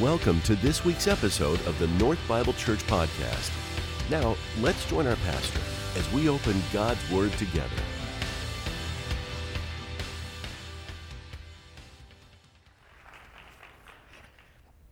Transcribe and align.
Welcome 0.00 0.40
to 0.42 0.54
this 0.54 0.82
week's 0.82 1.06
episode 1.06 1.60
of 1.66 1.78
the 1.78 1.86
North 2.02 2.18
Bible 2.26 2.54
Church 2.54 2.78
Podcast. 2.86 3.50
Now, 4.08 4.34
let's 4.62 4.88
join 4.88 5.06
our 5.06 5.16
pastor 5.16 5.60
as 5.94 6.10
we 6.10 6.26
open 6.26 6.62
God's 6.72 7.10
Word 7.10 7.32
together. 7.32 7.68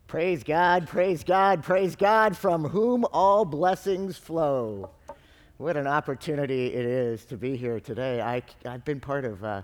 Praise 0.08 0.44
God, 0.44 0.86
praise 0.86 1.24
God, 1.24 1.62
praise 1.62 1.96
God, 1.96 2.36
from 2.36 2.64
whom 2.64 3.06
all 3.10 3.46
blessings 3.46 4.18
flow. 4.18 4.90
What 5.56 5.78
an 5.78 5.86
opportunity 5.86 6.66
it 6.66 6.84
is 6.84 7.24
to 7.26 7.38
be 7.38 7.56
here 7.56 7.80
today. 7.80 8.20
I, 8.20 8.42
I've 8.66 8.84
been 8.84 9.00
part 9.00 9.24
of 9.24 9.42
uh, 9.42 9.62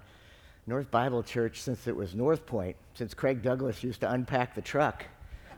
North 0.66 0.90
Bible 0.90 1.22
Church 1.22 1.60
since 1.60 1.86
it 1.86 1.94
was 1.94 2.14
North 2.14 2.46
Point, 2.46 2.76
since 2.94 3.12
Craig 3.12 3.42
Douglas 3.42 3.84
used 3.84 4.00
to 4.00 4.10
unpack 4.10 4.54
the 4.54 4.62
truck 4.62 5.04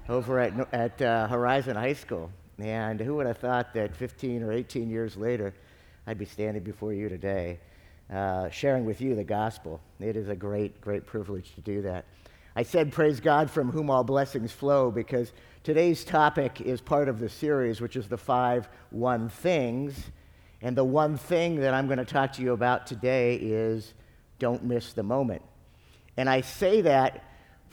over 0.09 0.39
at, 0.39 0.73
at 0.73 1.03
uh, 1.03 1.27
Horizon 1.29 1.77
High 1.77 1.95
School. 1.95 2.31
And 2.59 3.01
who 3.01 3.17
would 3.17 3.27
have 3.27 3.39
thought 3.39 3.75
that 3.75 3.95
15 3.95 4.43
or 4.43 4.53
18 4.53 4.89
years 4.89 5.17
later, 5.17 5.53
I'd 6.07 6.19
be 6.19 6.25
standing 6.25 6.63
before 6.63 6.93
you 6.93 7.09
today, 7.09 7.59
uh, 8.13 8.49
sharing 8.51 8.85
with 8.85 9.01
you 9.01 9.15
the 9.15 9.25
gospel. 9.25 9.81
It 10.01 10.17
is 10.17 10.29
a 10.29 10.37
great, 10.37 10.81
great 10.81 11.07
privilege 11.07 11.55
to 11.57 11.61
do 11.61 11.83
that. 11.83 12.07
I 12.55 12.63
said, 12.63 12.93
Praise 12.93 13.21
God 13.21 13.51
from 13.51 13.71
whom 13.71 13.91
all 13.91 14.05
blessings 14.05 14.53
flow, 14.53 14.91
because 14.91 15.33
today's 15.63 16.05
topic 16.05 16.61
is 16.61 16.81
part 16.81 17.09
of 17.09 17.19
the 17.19 17.29
series, 17.29 17.81
which 17.81 17.97
is 17.97 18.09
the 18.09 18.17
five 18.17 18.69
one 18.91 19.29
things. 19.29 19.95
And 20.63 20.75
the 20.75 20.85
one 20.85 21.19
thing 21.19 21.57
that 21.57 21.75
I'm 21.75 21.87
going 21.87 21.99
to 21.99 22.05
talk 22.07 22.33
to 22.35 22.43
you 22.43 22.53
about 22.53 22.87
today 22.87 23.35
is 23.35 23.93
don't 24.39 24.65
miss 24.65 24.95
the 24.95 25.03
moment. 25.03 25.43
And 26.17 26.31
I 26.31 26.41
say 26.41 26.81
that, 26.83 27.25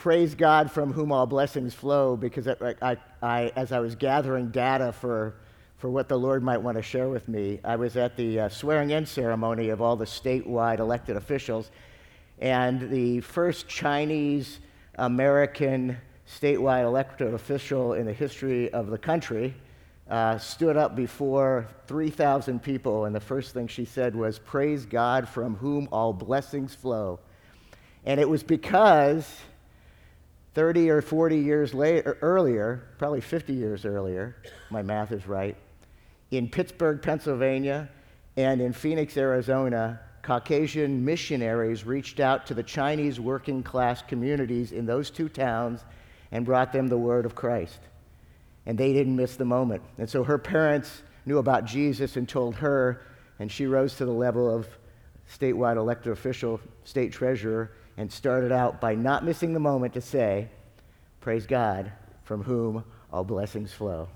praise 0.03 0.35
God 0.35 0.70
from 0.70 0.91
whom 0.91 1.13
all 1.13 1.25
blessings 1.25 1.73
flow, 1.73 2.17
because 2.17 2.45
I, 2.45 2.75
I, 2.81 2.98
I, 3.21 3.53
as 3.55 3.71
I 3.71 3.80
was 3.80 3.95
gathering 3.95 4.50
data 4.50 4.91
for, 4.91 5.36
for 5.77 5.89
what 5.89 6.09
the 6.09 6.17
Lord 6.19 6.44
might 6.44 6.58
want 6.58 6.75
to 6.75 6.83
share 6.83 7.08
with 7.08 7.30
me, 7.30 7.61
I 7.64 7.77
was 7.77 7.95
at 7.95 8.17
the 8.17 8.42
uh, 8.42 8.50
swearing 8.50 8.89
in 8.89 9.05
ceremony 9.05 9.69
of 9.69 9.81
all 9.81 9.95
the 9.95 10.03
statewide 10.03 10.80
elected 10.80 11.16
officials. 11.16 11.72
And 12.39 12.89
the 12.89 13.22
first 13.22 13.69
Chinese 13.69 14.59
American 14.95 15.95
statewide 16.27 16.83
elected 16.83 17.33
official 17.33 17.94
in 17.94 18.05
the 18.05 18.11
history 18.11 18.73
of 18.73 18.88
the 18.88 18.97
country 18.97 19.53
uh, 20.09 20.38
stood 20.38 20.75
up 20.75 20.97
before 20.97 21.66
3,000 21.88 22.61
people, 22.61 23.05
and 23.05 23.16
the 23.16 23.22
first 23.22 23.53
thing 23.53 23.70
she 23.70 23.86
said 23.86 24.17
was, 24.17 24.38
Praise 24.38 24.86
God 24.86 25.30
from 25.30 25.55
whom 25.55 25.88
all 25.94 26.11
blessings 26.11 26.75
flow. 26.75 27.22
And 28.03 28.20
it 28.20 28.27
was 28.27 28.44
because 28.44 29.33
30 30.53 30.89
or 30.89 31.01
40 31.01 31.37
years 31.37 31.73
later, 31.73 32.11
er, 32.11 32.17
earlier, 32.21 32.83
probably 32.97 33.21
50 33.21 33.53
years 33.53 33.85
earlier, 33.85 34.35
my 34.69 34.81
math 34.81 35.11
is 35.11 35.27
right, 35.27 35.55
in 36.31 36.49
Pittsburgh, 36.49 37.01
Pennsylvania, 37.01 37.89
and 38.37 38.61
in 38.61 38.73
Phoenix, 38.73 39.17
Arizona, 39.17 39.99
Caucasian 40.23 41.03
missionaries 41.03 41.85
reached 41.85 42.19
out 42.19 42.47
to 42.47 42.53
the 42.53 42.63
Chinese 42.63 43.19
working 43.19 43.61
class 43.61 44.01
communities 44.01 44.71
in 44.71 44.85
those 44.85 45.09
two 45.09 45.27
towns 45.27 45.83
and 46.31 46.45
brought 46.45 46.71
them 46.71 46.87
the 46.87 46.97
word 46.97 47.25
of 47.25 47.35
Christ. 47.35 47.79
And 48.65 48.77
they 48.77 48.93
didn't 48.93 49.15
miss 49.15 49.35
the 49.35 49.45
moment. 49.45 49.83
And 49.97 50.09
so 50.09 50.23
her 50.23 50.37
parents 50.37 51.03
knew 51.25 51.39
about 51.39 51.65
Jesus 51.65 52.15
and 52.15 52.27
told 52.27 52.55
her, 52.55 53.01
and 53.39 53.51
she 53.51 53.65
rose 53.65 53.95
to 53.97 54.05
the 54.05 54.11
level 54.11 54.53
of 54.53 54.67
statewide 55.29 55.77
elected 55.77 56.13
official, 56.13 56.59
state 56.85 57.11
treasurer, 57.11 57.71
and 57.97 58.11
started 58.11 58.52
out 58.52 58.81
by 58.81 58.95
not 58.95 59.23
missing 59.23 59.53
the 59.53 59.59
moment 59.59 59.94
to 59.94 60.02
say, 60.02 60.49
Praise 61.22 61.45
God, 61.45 61.91
from 62.23 62.44
whom 62.44 62.83
all 63.11 63.23
blessings 63.23 63.72
flow. 63.72 64.09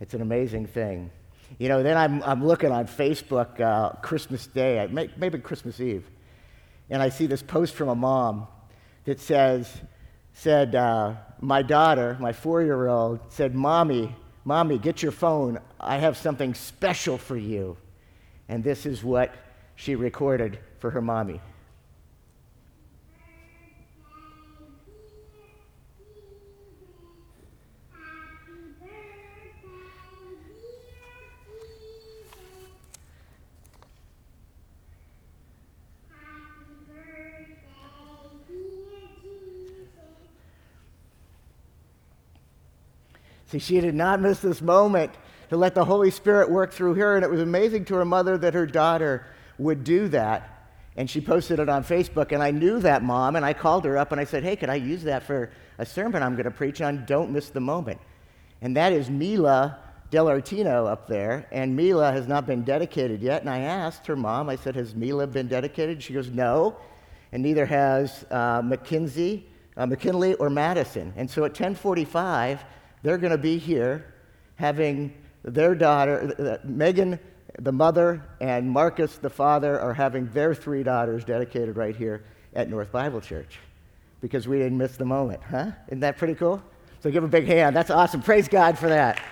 It's 0.00 0.14
an 0.14 0.22
amazing 0.22 0.66
thing. 0.66 1.10
You 1.58 1.68
know, 1.68 1.82
then 1.82 1.96
I'm, 1.96 2.22
I'm 2.22 2.46
looking 2.46 2.70
on 2.70 2.86
Facebook 2.86 3.60
uh, 3.60 3.90
Christmas 4.00 4.46
Day, 4.46 4.88
maybe 5.16 5.38
Christmas 5.38 5.80
Eve, 5.80 6.08
and 6.88 7.02
I 7.02 7.08
see 7.08 7.26
this 7.26 7.42
post 7.42 7.74
from 7.74 7.88
a 7.88 7.94
mom 7.94 8.46
that 9.04 9.20
says, 9.20 9.68
said, 10.32 10.74
uh, 10.74 11.14
my 11.40 11.62
daughter, 11.62 12.16
my 12.20 12.32
four-year-old, 12.32 13.20
said, 13.30 13.54
Mommy, 13.54 14.14
Mommy, 14.44 14.78
get 14.78 15.02
your 15.02 15.12
phone. 15.12 15.58
I 15.78 15.98
have 15.98 16.16
something 16.16 16.54
special 16.54 17.18
for 17.18 17.36
you. 17.36 17.76
And 18.48 18.64
this 18.64 18.86
is 18.86 19.04
what 19.04 19.34
she 19.76 19.94
recorded 19.94 20.58
for 20.78 20.90
her 20.90 21.02
mommy. 21.02 21.40
See, 43.50 43.58
she 43.58 43.80
did 43.80 43.96
not 43.96 44.20
miss 44.20 44.38
this 44.38 44.62
moment 44.62 45.12
to 45.48 45.56
let 45.56 45.74
the 45.74 45.84
Holy 45.84 46.12
Spirit 46.12 46.48
work 46.48 46.72
through 46.72 46.94
her, 46.94 47.16
and 47.16 47.24
it 47.24 47.30
was 47.30 47.40
amazing 47.40 47.84
to 47.86 47.96
her 47.96 48.04
mother 48.04 48.38
that 48.38 48.54
her 48.54 48.64
daughter 48.64 49.26
would 49.58 49.82
do 49.82 50.06
that. 50.08 50.68
And 50.96 51.10
she 51.10 51.20
posted 51.20 51.58
it 51.58 51.68
on 51.68 51.82
Facebook, 51.82 52.30
and 52.30 52.44
I 52.44 52.52
knew 52.52 52.78
that 52.78 53.02
mom, 53.02 53.34
and 53.34 53.44
I 53.44 53.52
called 53.52 53.84
her 53.86 53.98
up 53.98 54.12
and 54.12 54.20
I 54.20 54.24
said, 54.24 54.44
Hey, 54.44 54.54
could 54.54 54.70
I 54.70 54.76
use 54.76 55.02
that 55.02 55.24
for 55.24 55.50
a 55.78 55.84
sermon 55.84 56.22
I'm 56.22 56.34
going 56.34 56.44
to 56.44 56.52
preach 56.52 56.80
on? 56.80 57.04
Don't 57.06 57.32
miss 57.32 57.48
the 57.48 57.60
moment. 57.60 58.00
And 58.62 58.76
that 58.76 58.92
is 58.92 59.10
Mila 59.10 59.78
Delartino 60.12 60.88
up 60.88 61.08
there, 61.08 61.44
and 61.50 61.74
Mila 61.74 62.12
has 62.12 62.28
not 62.28 62.46
been 62.46 62.62
dedicated 62.62 63.20
yet. 63.20 63.40
And 63.40 63.50
I 63.50 63.60
asked 63.60 64.06
her 64.06 64.14
mom, 64.14 64.48
I 64.48 64.54
said, 64.54 64.76
Has 64.76 64.94
Mila 64.94 65.26
been 65.26 65.48
dedicated? 65.48 66.00
She 66.00 66.12
goes, 66.12 66.30
No, 66.30 66.76
and 67.32 67.42
neither 67.42 67.66
has 67.66 68.24
uh, 68.30 68.62
McKinsey, 68.62 69.42
uh, 69.76 69.86
McKinley 69.86 70.34
or 70.34 70.50
Madison. 70.50 71.12
And 71.16 71.28
so 71.28 71.44
at 71.44 71.50
1045, 71.50 72.64
they're 73.02 73.18
going 73.18 73.32
to 73.32 73.38
be 73.38 73.58
here 73.58 74.04
having 74.56 75.12
their 75.42 75.74
daughter, 75.74 76.60
Megan, 76.64 77.18
the 77.58 77.72
mother, 77.72 78.22
and 78.40 78.70
Marcus, 78.70 79.16
the 79.16 79.30
father, 79.30 79.80
are 79.80 79.94
having 79.94 80.26
their 80.32 80.54
three 80.54 80.82
daughters 80.82 81.24
dedicated 81.24 81.76
right 81.76 81.96
here 81.96 82.24
at 82.54 82.68
North 82.68 82.92
Bible 82.92 83.20
Church 83.20 83.58
because 84.20 84.46
we 84.46 84.58
didn't 84.58 84.76
miss 84.76 84.96
the 84.96 85.04
moment, 85.04 85.40
huh? 85.42 85.70
Isn't 85.88 86.00
that 86.00 86.18
pretty 86.18 86.34
cool? 86.34 86.62
So 87.02 87.10
give 87.10 87.24
a 87.24 87.28
big 87.28 87.46
hand. 87.46 87.74
That's 87.74 87.90
awesome. 87.90 88.20
Praise 88.20 88.48
God 88.48 88.78
for 88.78 88.88
that. 88.88 89.22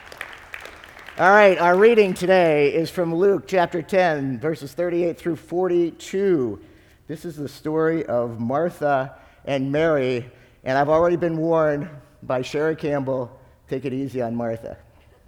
All 1.18 1.30
right, 1.30 1.58
our 1.58 1.76
reading 1.76 2.14
today 2.14 2.72
is 2.72 2.90
from 2.90 3.14
Luke 3.14 3.44
chapter 3.46 3.82
10, 3.82 4.38
verses 4.38 4.72
38 4.72 5.18
through 5.18 5.36
42. 5.36 6.60
This 7.08 7.24
is 7.24 7.36
the 7.36 7.48
story 7.48 8.06
of 8.06 8.38
Martha 8.40 9.16
and 9.44 9.72
Mary, 9.72 10.30
and 10.64 10.78
I've 10.78 10.88
already 10.88 11.16
been 11.16 11.36
warned 11.36 11.88
by 12.22 12.42
Sherry 12.42 12.76
Campbell 12.76 13.37
take 13.68 13.84
it 13.84 13.92
easy 13.92 14.22
on 14.22 14.34
Martha 14.34 14.76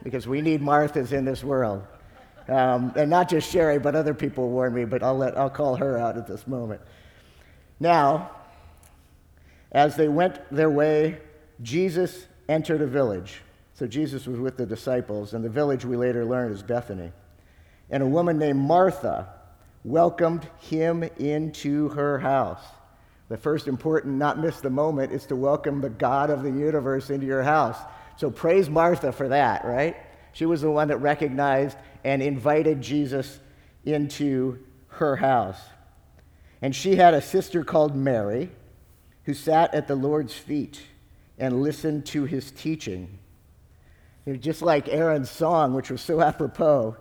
because 0.03 0.27
we 0.27 0.41
need 0.41 0.61
Marthas 0.61 1.13
in 1.13 1.25
this 1.25 1.45
world. 1.45 1.85
Um, 2.49 2.93
and 2.97 3.09
not 3.09 3.29
just 3.29 3.51
Sherry, 3.51 3.79
but 3.79 3.95
other 3.95 4.15
people 4.15 4.49
warn 4.49 4.75
me, 4.75 4.85
but 4.85 5.03
I'll, 5.03 5.17
let, 5.17 5.37
I'll 5.37 5.51
call 5.51 5.77
her 5.77 5.99
out 5.99 6.17
at 6.17 6.27
this 6.27 6.47
moment. 6.47 6.81
Now, 7.79 8.31
as 9.73 9.95
they 9.97 10.09
went 10.09 10.41
their 10.51 10.71
way, 10.71 11.19
Jesus 11.63 12.27
entered 12.49 12.83
a 12.83 12.87
village. 12.87 13.43
So 13.75 13.87
Jesus 13.87 14.27
was 14.27 14.39
with 14.39 14.57
the 14.57 14.67
disciples, 14.67 15.33
and 15.33 15.45
the 15.45 15.49
village 15.49 15.85
we 15.85 15.97
later 15.97 16.25
learned 16.25 16.55
is 16.55 16.63
Bethany. 16.63 17.13
And 17.89 18.03
a 18.03 18.07
woman 18.07 18.39
named 18.39 18.59
Martha 18.59 19.29
welcomed 19.85 20.47
him 20.59 21.03
into 21.19 21.89
her 21.91 22.19
house. 22.19 22.63
The 23.29 23.37
first 23.37 23.69
important, 23.69 24.17
not 24.17 24.39
miss 24.39 24.61
the 24.61 24.71
moment, 24.71 25.13
is 25.13 25.25
to 25.27 25.37
welcome 25.37 25.81
the 25.81 25.89
God 25.89 26.31
of 26.31 26.43
the 26.43 26.51
universe 26.51 27.11
into 27.11 27.27
your 27.27 27.43
house. 27.43 27.79
So 28.17 28.31
praise 28.31 28.69
Martha 28.69 29.13
for 29.13 29.29
that, 29.29 29.65
right? 29.65 29.97
She 30.33 30.47
was 30.47 30.61
the 30.61 30.71
one 30.71 30.89
that 30.89 30.99
recognized 30.99 31.77
and 32.05 32.23
invited 32.23 32.81
Jesus 32.81 33.41
into 33.85 34.59
her 34.89 35.17
house. 35.17 35.61
And 36.63 36.75
she 36.75 36.97
had 36.97 37.15
a 37.15 37.23
sister 37.23 37.65
called 37.65 37.97
Mary 37.97 38.51
who 39.25 39.35
sat 39.35 39.75
at 39.75 39.89
the 39.89 39.95
Lord's 39.95 40.35
feet 40.35 40.83
and 41.39 41.63
listened 41.63 42.07
to 42.07 42.25
his 42.25 42.51
teaching. 42.51 43.19
You 44.27 44.35
know, 44.35 44.39
just 44.39 44.61
like 44.61 44.89
Aaron's 44.89 45.31
song, 45.31 45.75
which 45.75 45.91
was 45.91 46.03
so 46.03 46.21
apropos, 46.21 46.97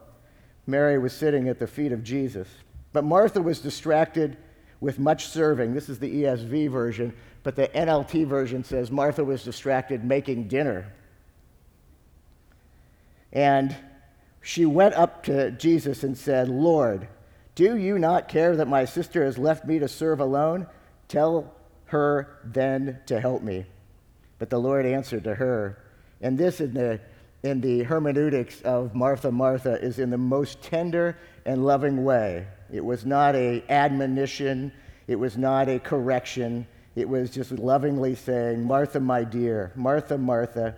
Mary 0.66 0.98
was 0.98 1.14
sitting 1.14 1.50
at 1.50 1.60
the 1.60 1.68
feet 1.68 1.92
of 1.92 2.04
Jesus. 2.04 2.48
But 2.94 3.04
Martha 3.04 3.42
was 3.42 3.60
distracted 3.60 4.38
with 4.80 4.98
much 4.98 5.28
serving. 5.28 5.74
This 5.74 5.90
is 5.90 6.00
the 6.00 6.24
ESV 6.24 6.72
version, 6.72 7.14
but 7.44 7.56
the 7.56 7.68
NLT 7.68 8.26
version 8.26 8.64
says 8.64 8.90
Martha 8.90 9.24
was 9.24 9.44
distracted 9.44 10.04
making 10.04 10.48
dinner. 10.48 10.94
And 13.32 13.76
she 14.42 14.66
went 14.66 14.96
up 14.96 15.24
to 15.24 15.52
Jesus 15.52 16.04
and 16.04 16.18
said, 16.18 16.50
Lord, 16.50 17.08
do 17.56 17.78
you 17.78 18.00
not 18.00 18.28
care 18.28 18.56
that 18.56 18.68
my 18.68 18.86
sister 18.86 19.24
has 19.26 19.38
left 19.38 19.66
me 19.66 19.80
to 19.80 19.88
serve 19.88 20.20
alone? 20.20 20.68
Tell 21.08 21.54
her 21.86 22.40
then 22.44 23.00
to 23.08 23.20
help 23.20 23.42
me. 23.42 23.66
But 24.38 24.50
the 24.50 24.60
Lord 24.60 24.86
answered 24.86 25.26
to 25.26 25.36
her, 25.36 25.78
and 26.22 26.38
this 26.38 26.62
in 26.62 26.74
the, 26.74 27.00
in 27.44 27.62
the 27.62 27.84
hermeneutics 27.84 28.62
of 28.62 28.96
Martha, 28.96 29.32
Martha 29.32 29.74
is 29.82 30.00
in 30.00 30.10
the 30.10 30.18
most 30.18 30.62
tender 30.62 31.18
and 31.46 31.66
loving 31.66 32.04
way. 32.04 32.48
It 32.72 32.84
was 32.84 33.06
not 33.06 33.36
a 33.36 33.64
admonition, 33.70 34.72
it 35.08 35.16
was 35.16 35.38
not 35.38 35.68
a 35.68 35.80
correction. 35.80 36.68
It 36.96 37.08
was 37.08 37.30
just 37.30 37.52
lovingly 37.52 38.16
saying, 38.16 38.64
Martha, 38.66 39.00
my 39.00 39.24
dear, 39.24 39.72
Martha, 39.76 40.18
Martha, 40.18 40.76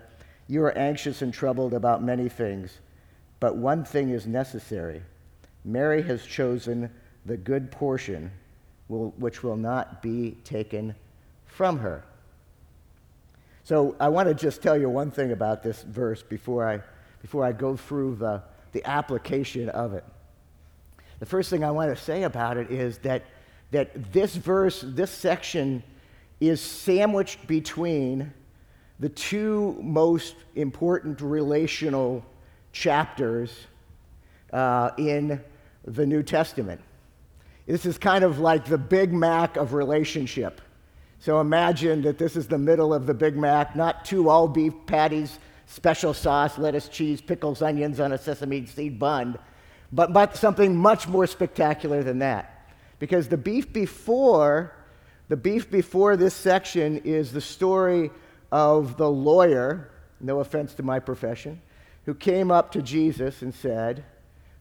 you 0.52 0.62
are 0.66 0.78
anxious 0.78 1.22
and 1.22 1.34
troubled 1.34 1.74
about 1.74 2.04
many 2.04 2.28
things, 2.28 2.80
but 3.40 3.56
one 3.56 3.86
thing 3.86 4.10
is 4.10 4.28
necessary. 4.28 5.02
Mary 5.64 6.02
has 6.02 6.26
chosen 6.26 6.92
the 7.26 7.38
good 7.38 7.72
portion, 7.72 8.30
which 8.90 9.44
will 9.44 9.56
not 9.56 10.02
be 10.02 10.32
taken 10.44 10.94
from 11.46 11.80
her. 11.80 12.04
So 13.64 13.96
I 13.98 14.10
want 14.10 14.28
to 14.28 14.34
just 14.36 14.62
tell 14.62 14.78
you 14.78 14.90
one 14.90 15.10
thing 15.10 15.32
about 15.32 15.64
this 15.64 15.84
verse 15.84 16.22
before 16.22 16.68
I, 16.68 16.82
before 17.22 17.46
I 17.46 17.54
go 17.54 17.78
through 17.78 18.16
the, 18.16 18.44
the 18.74 18.86
application 18.86 19.70
of 19.70 19.94
it. 19.94 20.04
The 21.20 21.26
first 21.26 21.50
thing 21.50 21.64
I 21.64 21.72
want 21.72 21.96
to 21.96 22.04
say 22.04 22.24
about 22.24 22.58
it 22.58 22.70
is 22.70 22.98
that, 22.98 23.24
that 23.72 24.12
this 24.12 24.36
verse, 24.36 24.84
this 24.86 25.12
section, 25.12 25.82
is 26.42 26.60
sandwiched 26.60 27.48
between 27.48 28.34
the 29.02 29.10
two 29.10 29.76
most 29.82 30.36
important 30.56 31.20
relational 31.22 32.24
chapters 32.72 33.52
uh, 34.54 34.92
in 34.98 35.42
the 35.86 36.06
New 36.06 36.22
Testament. 36.22 36.80
This 37.66 37.86
is 37.88 37.98
kind 37.98 38.24
of 38.24 38.38
like 38.40 38.66
the 38.66 38.78
Big 38.78 39.12
Mac 39.12 39.58
of 39.58 39.74
relationship. 39.74 40.62
So 41.20 41.42
imagine 41.42 42.04
that 42.04 42.20
this 42.20 42.36
is 42.36 42.48
the 42.48 42.60
middle 42.60 42.94
of 42.94 43.08
the 43.08 43.14
Big 43.14 43.36
Mac, 43.36 43.76
not 43.76 44.06
two 44.06 44.30
all 44.30 44.48
beef 44.48 44.74
patties, 44.86 45.40
special 45.66 46.14
sauce, 46.14 46.60
lettuce, 46.60 46.88
cheese, 46.88 47.22
pickles, 47.22 47.64
onions 47.64 48.00
on 48.00 48.12
a 48.12 48.20
sesame 48.20 48.68
seed 48.68 49.00
bun, 49.00 49.38
but, 49.92 50.14
but 50.14 50.38
something 50.38 50.76
much 50.76 51.08
more 51.08 51.26
spectacular 51.26 52.04
than 52.04 52.20
that. 52.20 52.70
Because 53.00 53.28
the 53.28 53.38
beef 53.38 53.74
before, 53.74 54.76
the 55.28 55.38
beef 55.38 55.72
before 55.72 56.18
this 56.18 56.36
section 56.36 56.98
is 57.00 57.32
the 57.32 57.42
story 57.42 58.12
of 58.52 58.98
the 58.98 59.10
lawyer, 59.10 59.90
no 60.20 60.40
offense 60.40 60.74
to 60.76 60.84
my 60.84 61.00
profession, 61.00 61.62
who 62.06 62.14
came 62.14 62.52
up 62.52 62.72
to 62.72 62.82
Jesus 62.82 63.42
and 63.42 63.54
said, 63.54 64.04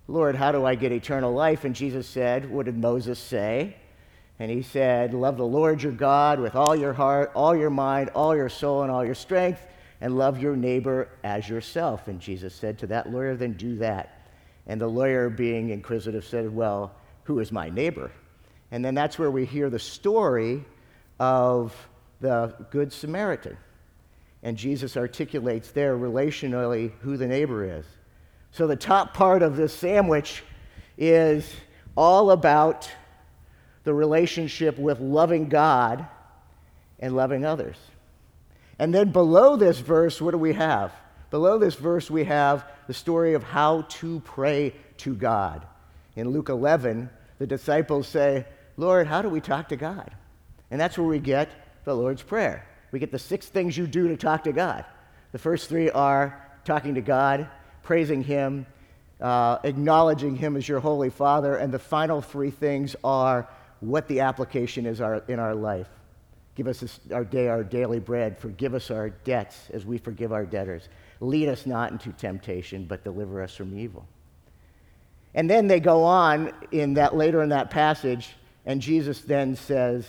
Lord, 0.06 0.34
how 0.34 0.52
do 0.52 0.64
I 0.64 0.75
get 0.75 0.92
eternal 0.92 1.32
life? 1.32 1.64
And 1.64 1.75
Jesus 1.75 2.06
said, 2.06 2.50
What 2.50 2.66
did 2.66 2.76
Moses 2.76 3.19
say? 3.19 3.76
And 4.38 4.50
he 4.50 4.62
said, 4.62 5.14
Love 5.14 5.37
the 5.37 5.46
Lord 5.46 5.82
your 5.82 5.92
God 5.92 6.40
with 6.40 6.56
all 6.56 6.75
your 6.75 6.92
heart, 6.92 7.31
all 7.34 7.56
your 7.56 7.70
mind, 7.70 8.10
all 8.10 8.34
your 8.34 8.48
soul, 8.48 8.82
and 8.82 8.90
all 8.90 9.04
your 9.04 9.14
strength, 9.14 9.66
and 10.00 10.16
love 10.16 10.40
your 10.40 10.56
neighbor 10.56 11.08
as 11.22 11.48
yourself. 11.48 12.08
And 12.08 12.20
Jesus 12.20 12.54
said 12.54 12.78
to 12.81 12.87
that 12.88 13.10
lawyer, 13.10 13.37
Then 13.37 13.52
do 13.52 13.76
that. 13.76 14.26
And 14.66 14.81
the 14.81 14.88
lawyer, 14.88 15.31
being 15.31 15.70
inquisitive, 15.70 16.25
said, 16.25 16.52
Well, 16.54 16.92
who 17.25 17.38
is 17.38 17.52
my 17.52 17.70
neighbor? 17.70 18.10
And 18.72 18.84
then 18.84 18.94
that's 18.94 19.19
where 19.19 19.31
we 19.31 19.44
hear 19.44 19.70
the 19.70 19.78
story 19.78 20.64
of 21.19 21.75
the 22.20 22.54
Good 22.70 22.92
Samaritan. 22.92 23.56
And 24.42 24.56
Jesus 24.56 24.96
articulates 24.96 25.70
there 25.70 25.96
relationally 25.96 26.92
who 27.00 27.16
the 27.16 27.26
neighbor 27.26 27.64
is. 27.78 27.84
So 28.52 28.66
the 28.66 28.76
top 28.76 29.14
part 29.14 29.42
of 29.42 29.56
this 29.56 29.72
sandwich 29.72 30.42
is 30.96 31.50
all 31.96 32.31
about 32.31 32.90
the 33.84 33.94
relationship 33.94 34.78
with 34.78 35.00
loving 35.00 35.48
God 35.48 36.06
and 36.98 37.14
loving 37.14 37.44
others. 37.44 37.76
And 38.78 38.94
then 38.94 39.10
below 39.12 39.56
this 39.56 39.78
verse, 39.78 40.20
what 40.20 40.31
do 40.31 40.38
we 40.38 40.54
have? 40.54 40.92
Below 41.31 41.58
this 41.58 41.75
verse, 41.75 42.10
we 42.10 42.25
have 42.25 42.64
the 42.87 42.94
story 42.94 43.34
of 43.34 43.42
how 43.42 43.82
to 43.82 44.20
pray 44.20 44.75
to 44.98 45.14
God. 45.14 45.64
In 46.16 46.31
Luke 46.31 46.48
11, 46.48 47.08
the 47.38 47.46
disciples 47.46 48.08
say, 48.08 48.46
Lord, 48.76 49.06
how 49.06 49.22
do 49.22 49.28
we 49.28 49.40
talk 49.40 49.69
to 49.69 49.76
God? 49.76 50.10
And 50.70 50.81
that's 50.81 50.98
where 50.98 51.06
we 51.06 51.19
get 51.19 51.50
the 51.84 51.94
Lord's 51.94 52.22
Prayer. 52.22 52.66
We 52.92 52.98
get 52.98 53.12
the 53.12 53.19
six 53.19 53.46
things 53.46 53.76
you 53.76 53.87
do 53.87 54.08
to 54.08 54.16
talk 54.16 54.44
to 54.44 54.52
God. 54.52 54.84
The 55.32 55.38
first 55.38 55.69
three 55.69 55.90
are 55.90 56.46
talking 56.64 56.94
to 56.94 57.00
God, 57.00 57.48
praising 57.82 58.22
Him, 58.22 58.66
uh, 59.20 59.58
acknowledging 59.64 60.37
Him 60.37 60.56
as 60.56 60.69
your 60.69 60.81
Holy 60.81 61.10
Father, 61.10 61.56
and 61.56 61.72
the 61.72 61.78
final 61.78 62.20
three 62.20 62.50
things 62.50 62.96
are 63.04 63.48
what 63.81 64.08
the 64.08 64.20
application 64.20 64.87
is 64.87 65.00
our, 65.00 65.22
in 65.28 65.38
our 65.38 65.54
life. 65.54 65.88
Give 66.54 66.66
us 66.66 66.81
this, 66.81 67.00
our 67.12 67.25
day, 67.25 67.48
our 67.48 67.64
daily 67.64 68.00
bread. 68.00 68.38
Forgive 68.38 68.75
us 68.75 68.90
our 68.90 69.10
debts 69.10 69.70
as 69.72 69.87
we 69.87 69.98
forgive 69.98 70.32
our 70.32 70.44
debtors. 70.44 70.88
Lead 71.20 71.48
us 71.48 71.64
not 71.64 71.92
into 71.92 72.12
temptation, 72.12 72.84
but 72.84 73.04
deliver 73.04 73.42
us 73.42 73.54
from 73.54 73.78
evil. 73.78 74.06
And 75.34 75.48
then 75.48 75.69
they 75.69 75.81
go 75.81 76.02
on 76.02 76.52
in 76.72 76.94
that 76.94 77.16
later 77.16 77.42
in 77.42 77.50
that 77.50 77.70
passage, 77.70 78.34
and 78.66 78.81
Jesus 78.81 79.20
then 79.20 79.54
says, 79.54 80.06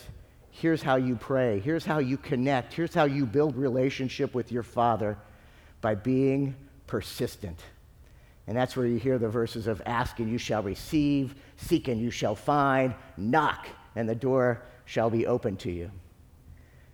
Here's 0.52 0.82
how 0.82 0.98
you 0.98 1.16
pray. 1.16 1.60
Here's 1.60 1.86
how 1.86 2.00
you 2.00 2.18
connect. 2.18 2.74
Here's 2.74 2.94
how 2.94 3.06
you 3.06 3.26
build 3.26 3.56
relationship 3.56 4.36
with 4.36 4.52
your 4.52 4.64
Father 4.64 5.18
by 5.80 5.96
being 5.96 6.56
persistent. 6.88 7.60
And 8.48 8.58
that's 8.58 8.76
where 8.76 8.86
you 8.86 8.98
hear 8.98 9.18
the 9.18 9.30
verses 9.30 9.68
of 9.68 9.82
ask 9.86 10.20
and 10.20 10.30
you 10.30 10.38
shall 10.38 10.62
receive, 10.62 11.36
seek 11.56 11.88
and 11.88 12.02
you 12.02 12.12
shall 12.12 12.36
find, 12.36 12.94
knock 13.18 13.68
and 13.96 14.08
the 14.08 14.16
door 14.16 14.62
shall 14.86 15.10
be 15.10 15.26
open 15.26 15.56
to 15.58 15.72
you. 15.72 15.90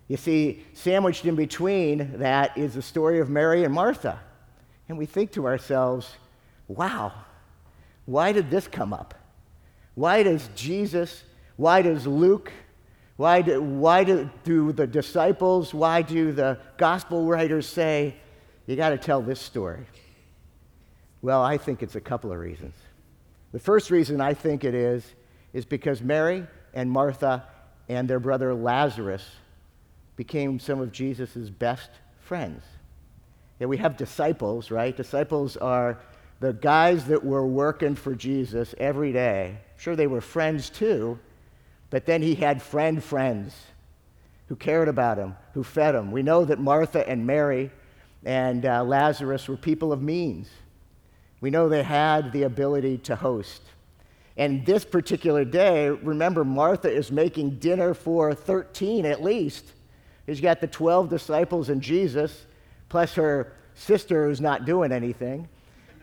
You 0.08 0.18
see, 0.18 0.64
sandwiched 0.74 1.26
in 1.26 1.36
between 1.36 2.20
that 2.20 2.58
is 2.58 2.76
the 2.76 2.82
story 2.82 3.20
of 3.20 3.30
Mary 3.30 3.64
and 3.64 3.74
Martha. 3.74 4.20
And 4.88 4.98
we 4.98 5.06
think 5.06 5.32
to 5.34 5.48
ourselves, 5.48 6.16
wow, 6.68 7.12
why 8.06 8.32
did 8.32 8.50
this 8.50 8.68
come 8.68 8.94
up? 8.94 9.16
Why 9.96 10.24
does 10.24 10.48
Jesus, 10.56 11.24
why 11.56 11.82
does 11.82 12.06
Luke, 12.08 12.52
why 13.18 13.42
do, 13.42 13.62
why 13.62 14.04
do, 14.04 14.30
do 14.44 14.72
the 14.72 14.88
disciples, 14.88 15.74
why 15.74 16.04
do 16.04 16.32
the 16.32 16.60
gospel 16.78 17.26
writers 17.26 17.68
say, 17.68 18.16
you 18.68 18.76
got 18.76 18.90
to 18.90 18.98
tell 18.98 19.22
this 19.22 19.42
story? 19.42 19.86
Well, 21.22 21.42
I 21.42 21.58
think 21.58 21.82
it's 21.82 21.96
a 21.96 22.02
couple 22.02 22.32
of 22.32 22.40
reasons. 22.40 22.76
The 23.52 23.60
first 23.60 23.90
reason 23.90 24.22
I 24.22 24.34
think 24.34 24.64
it 24.64 24.76
is, 24.76 25.04
is 25.52 25.66
because 25.66 26.02
Mary 26.02 26.46
and 26.74 26.92
Martha 26.92 27.44
and 27.90 28.08
their 28.08 28.20
brother 28.20 28.54
Lazarus 28.54 29.26
became 30.16 30.60
some 30.60 30.80
of 30.80 30.92
Jesus' 30.92 31.50
best 31.50 31.90
friends. 32.20 32.64
Yeah, 33.60 33.68
we 33.68 33.78
have 33.78 33.98
disciples, 33.98 34.70
right? 34.70 34.96
Disciples 34.96 35.58
are 35.58 35.98
the 36.40 36.54
guys 36.54 37.06
that 37.06 37.24
were 37.24 37.48
working 37.48 37.96
for 37.96 38.14
Jesus 38.14 38.76
every 38.78 39.12
day. 39.12 39.58
Sure, 39.78 39.96
they 39.96 40.06
were 40.06 40.22
friends 40.22 40.70
too, 40.70 41.18
but 41.90 42.06
then 42.06 42.22
he 42.22 42.36
had 42.36 42.62
friend 42.62 43.04
friends 43.04 43.56
who 44.48 44.56
cared 44.56 44.88
about 44.88 45.18
him, 45.18 45.36
who 45.54 45.64
fed 45.64 45.96
him. 45.96 46.12
We 46.12 46.24
know 46.24 46.46
that 46.46 46.60
Martha 46.60 47.08
and 47.08 47.26
Mary 47.26 47.72
and 48.26 48.66
uh, 48.66 48.84
Lazarus 48.84 49.48
were 49.48 49.58
people 49.58 49.92
of 49.92 50.02
means. 50.02 50.50
We 51.42 51.50
know 51.50 51.70
they 51.70 51.84
had 51.84 52.32
the 52.32 52.44
ability 52.44 52.98
to 53.00 53.16
host. 53.16 53.62
And 54.38 54.66
this 54.66 54.86
particular 54.86 55.44
day, 55.44 55.90
remember, 55.90 56.44
Martha 56.46 56.90
is 56.90 57.12
making 57.12 57.58
dinner 57.58 57.94
for 57.94 58.34
13 58.34 59.06
at 59.06 59.24
least. 59.24 59.74
She's 60.26 60.42
got 60.42 60.62
the 60.62 60.68
12 60.68 61.10
disciples 61.10 61.70
and 61.70 61.82
Jesus, 61.82 62.46
plus 62.90 63.14
her 63.16 63.54
sister 63.74 64.28
who's 64.28 64.42
not 64.42 64.66
doing 64.66 64.92
anything, 64.92 65.48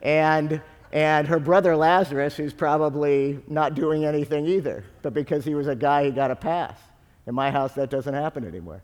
and, 0.03 0.61
and 0.95 1.29
her 1.29 1.39
brother 1.39 1.77
Lazarus, 1.77 2.37
who's 2.37 2.55
probably 2.55 3.41
not 3.47 3.75
doing 3.75 4.07
anything 4.07 4.47
either, 4.47 4.85
but 5.03 5.13
because 5.13 5.45
he 5.45 5.55
was 5.55 5.69
a 5.69 5.75
guy, 5.75 6.05
he 6.05 6.11
got 6.11 6.31
a 6.31 6.37
pass. 6.37 6.79
In 7.27 7.35
my 7.35 7.51
house, 7.51 7.75
that 7.75 7.91
doesn't 7.91 8.15
happen 8.15 8.47
anymore. 8.47 8.81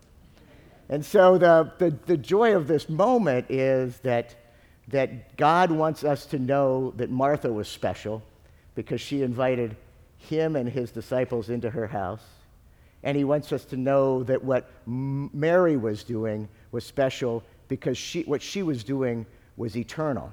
And 0.89 1.03
so 1.03 1.37
the, 1.37 1.71
the, 1.79 1.97
the 2.05 2.17
joy 2.17 2.55
of 2.55 2.67
this 2.67 2.89
moment 2.89 3.47
is 3.49 3.97
that 3.99 4.35
that 4.89 5.37
God 5.37 5.71
wants 5.71 6.03
us 6.03 6.25
to 6.27 6.39
know 6.39 6.91
that 6.97 7.09
Martha 7.09 7.51
was 7.51 7.67
special 7.67 8.21
because 8.75 8.99
she 8.99 9.21
invited 9.21 9.77
him 10.17 10.55
and 10.55 10.67
his 10.67 10.91
disciples 10.91 11.49
into 11.49 11.69
her 11.69 11.87
house. 11.87 12.23
And 13.03 13.17
he 13.17 13.23
wants 13.23 13.51
us 13.51 13.65
to 13.65 13.77
know 13.77 14.23
that 14.23 14.43
what 14.43 14.69
Mary 14.85 15.77
was 15.77 16.03
doing 16.03 16.47
was 16.71 16.83
special 16.85 17.43
because 17.67 17.97
she, 17.97 18.23
what 18.23 18.41
she 18.41 18.63
was 18.63 18.83
doing 18.83 19.25
was 19.55 19.77
eternal. 19.77 20.31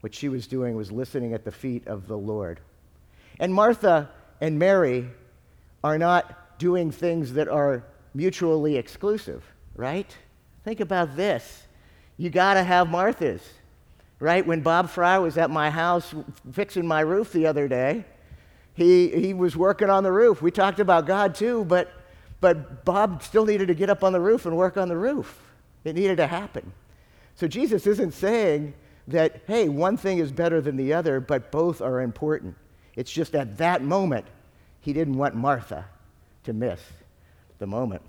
What 0.00 0.14
she 0.14 0.28
was 0.28 0.46
doing 0.46 0.76
was 0.76 0.90
listening 0.90 1.34
at 1.34 1.44
the 1.44 1.52
feet 1.52 1.86
of 1.86 2.06
the 2.08 2.16
Lord. 2.16 2.60
And 3.38 3.52
Martha 3.52 4.10
and 4.40 4.58
Mary 4.58 5.08
are 5.84 5.98
not 5.98 6.58
doing 6.58 6.90
things 6.90 7.34
that 7.34 7.48
are 7.48 7.84
mutually 8.14 8.76
exclusive, 8.76 9.44
right? 9.74 10.14
Think 10.64 10.80
about 10.80 11.16
this. 11.16 11.64
You 12.16 12.30
got 12.30 12.54
to 12.54 12.62
have 12.62 12.88
Marthas 12.88 13.40
right? 14.20 14.46
When 14.46 14.60
Bob 14.60 14.90
Fry 14.90 15.18
was 15.18 15.36
at 15.38 15.50
my 15.50 15.70
house 15.70 16.14
fixing 16.52 16.86
my 16.86 17.00
roof 17.00 17.32
the 17.32 17.46
other 17.46 17.66
day, 17.66 18.04
he, 18.74 19.08
he 19.08 19.34
was 19.34 19.56
working 19.56 19.90
on 19.90 20.04
the 20.04 20.12
roof. 20.12 20.40
We 20.40 20.50
talked 20.50 20.78
about 20.78 21.06
God 21.06 21.34
too, 21.34 21.64
but, 21.64 21.90
but 22.40 22.84
Bob 22.84 23.22
still 23.22 23.44
needed 23.44 23.68
to 23.68 23.74
get 23.74 23.90
up 23.90 24.04
on 24.04 24.12
the 24.12 24.20
roof 24.20 24.46
and 24.46 24.56
work 24.56 24.76
on 24.76 24.88
the 24.88 24.96
roof. 24.96 25.40
It 25.84 25.96
needed 25.96 26.18
to 26.18 26.26
happen. 26.26 26.72
So 27.34 27.48
Jesus 27.48 27.86
isn't 27.86 28.12
saying 28.12 28.74
that, 29.10 29.42
hey, 29.46 29.68
one 29.68 29.96
thing 29.96 30.18
is 30.18 30.32
better 30.32 30.60
than 30.60 30.76
the 30.76 30.92
other, 30.92 31.20
but 31.20 31.50
both 31.50 31.80
are 31.80 32.00
important. 32.00 32.56
It's 32.96 33.10
just 33.10 33.34
at 33.34 33.58
that 33.58 33.82
moment, 33.82 34.26
he 34.80 34.92
didn't 34.92 35.16
want 35.16 35.34
Martha 35.34 35.86
to 36.44 36.52
miss 36.52 36.80
the 37.58 37.66
moment. 37.66 38.02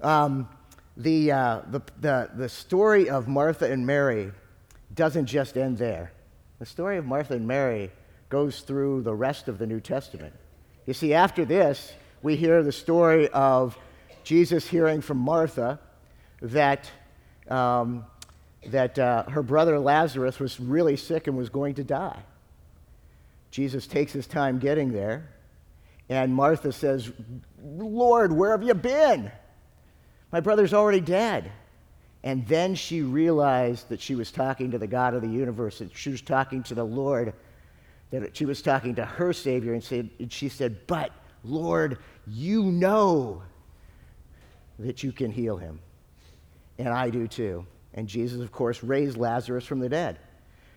Um, 0.00 0.48
the, 0.96 1.32
uh, 1.32 1.60
the, 1.70 1.80
the, 2.00 2.30
the 2.34 2.48
story 2.48 3.10
of 3.10 3.28
Martha 3.28 3.70
and 3.70 3.86
Mary 3.86 4.32
doesn't 4.94 5.26
just 5.26 5.56
end 5.56 5.78
there. 5.78 6.12
The 6.58 6.66
story 6.66 6.96
of 6.96 7.06
Martha 7.06 7.34
and 7.34 7.46
Mary 7.46 7.90
goes 8.28 8.60
through 8.60 9.02
the 9.02 9.14
rest 9.14 9.48
of 9.48 9.58
the 9.58 9.66
New 9.66 9.80
Testament. 9.80 10.34
You 10.86 10.94
see, 10.94 11.14
after 11.14 11.44
this, 11.44 11.92
we 12.22 12.36
hear 12.36 12.62
the 12.62 12.72
story 12.72 13.28
of 13.28 13.78
Jesus 14.24 14.66
hearing 14.66 15.00
from 15.00 15.18
Martha 15.18 15.80
that, 16.42 16.90
um, 17.48 18.04
that 18.66 18.98
uh, 18.98 19.24
her 19.24 19.42
brother 19.42 19.78
Lazarus 19.78 20.38
was 20.38 20.60
really 20.60 20.96
sick 20.96 21.26
and 21.26 21.36
was 21.36 21.48
going 21.48 21.74
to 21.74 21.84
die. 21.84 22.22
Jesus 23.50 23.86
takes 23.86 24.12
his 24.12 24.26
time 24.26 24.58
getting 24.58 24.92
there, 24.92 25.28
and 26.08 26.34
Martha 26.34 26.72
says, 26.72 27.10
Lord, 27.62 28.32
where 28.32 28.50
have 28.50 28.62
you 28.62 28.74
been? 28.74 29.30
My 30.32 30.40
brother's 30.40 30.74
already 30.74 31.00
dead. 31.00 31.50
And 32.22 32.46
then 32.46 32.74
she 32.74 33.02
realized 33.02 33.88
that 33.88 34.00
she 34.00 34.14
was 34.14 34.30
talking 34.30 34.70
to 34.72 34.78
the 34.78 34.86
God 34.86 35.14
of 35.14 35.22
the 35.22 35.28
universe, 35.28 35.78
that 35.78 35.96
she 35.96 36.10
was 36.10 36.20
talking 36.20 36.62
to 36.64 36.74
the 36.74 36.84
Lord, 36.84 37.32
that 38.10 38.36
she 38.36 38.44
was 38.44 38.60
talking 38.60 38.94
to 38.96 39.04
her 39.04 39.32
Savior, 39.32 39.72
and, 39.72 39.82
said, 39.82 40.10
and 40.18 40.30
she 40.30 40.48
said, 40.48 40.86
But, 40.86 41.12
Lord, 41.44 41.98
you 42.26 42.64
know 42.64 43.42
that 44.78 45.02
you 45.02 45.12
can 45.12 45.30
heal 45.30 45.56
him. 45.56 45.80
And 46.78 46.88
I 46.88 47.08
do 47.08 47.26
too. 47.26 47.66
And 47.94 48.08
Jesus, 48.08 48.40
of 48.40 48.52
course, 48.52 48.82
raised 48.82 49.16
Lazarus 49.16 49.64
from 49.64 49.80
the 49.80 49.88
dead. 49.88 50.18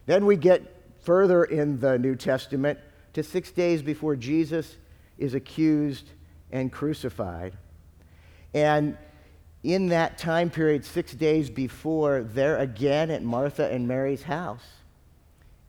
Then 0.06 0.26
we 0.26 0.36
get 0.36 0.62
further 1.02 1.44
in 1.44 1.80
the 1.80 1.98
New 1.98 2.16
Testament 2.16 2.80
to 3.14 3.24
six 3.24 3.52
days 3.52 3.82
before 3.82 4.16
Jesus 4.16 4.78
is 5.18 5.34
accused 5.34 6.10
and 6.52 6.72
crucified. 6.72 7.54
And 8.54 8.98
in 9.64 9.88
that 9.88 10.18
time 10.18 10.50
period, 10.50 10.84
six 10.86 11.14
days 11.14 11.50
before, 11.50 12.22
they're 12.22 12.58
again 12.58 13.12
at 13.12 13.24
Martha 13.24 13.72
and 13.72 13.88
Mary's 13.88 14.24
house. 14.24 14.66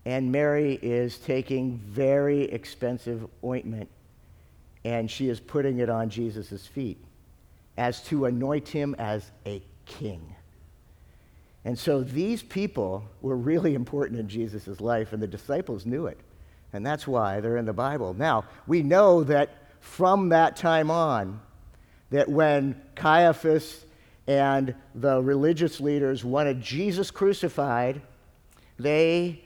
And 0.05 0.33
Mary 0.33 0.79
is 0.83 1.19
taking 1.19 1.79
very 1.79 2.43
expensive 2.45 3.27
ointment 3.43 3.89
and 4.85 5.11
she 5.11 5.29
is 5.29 5.41
putting 5.41 5.79
it 5.79 5.89
on 5.89 6.11
Jesus' 6.11 6.67
feet 6.67 7.03
as 7.77 8.03
to 8.05 8.27
anoint 8.27 8.69
him 8.69 8.95
as 8.99 9.31
a 9.47 9.63
king. 9.87 10.34
And 11.65 11.79
so 11.79 12.03
these 12.03 12.43
people 12.43 13.05
were 13.23 13.37
really 13.37 13.75
important 13.75 14.21
in 14.21 14.29
Jesus' 14.29 14.81
life, 14.81 15.13
and 15.13 15.23
the 15.23 15.27
disciples 15.27 15.87
knew 15.87 16.07
it. 16.07 16.19
And 16.73 16.85
that's 16.85 17.07
why 17.07 17.41
they're 17.41 17.57
in 17.57 17.65
the 17.65 17.73
Bible. 17.73 18.15
Now, 18.15 18.45
we 18.67 18.83
know 18.83 19.25
that 19.25 19.57
from 19.81 20.29
that 20.31 20.57
time 20.57 20.91
on, 20.91 21.41
that 22.11 22.29
when 22.29 22.81
Caiaphas 22.97 23.87
and 24.27 24.75
the 24.95 25.23
religious 25.23 25.81
leaders 25.81 26.25
wanted 26.25 26.61
Jesus 26.61 27.11
crucified, 27.11 28.03
they, 28.79 29.43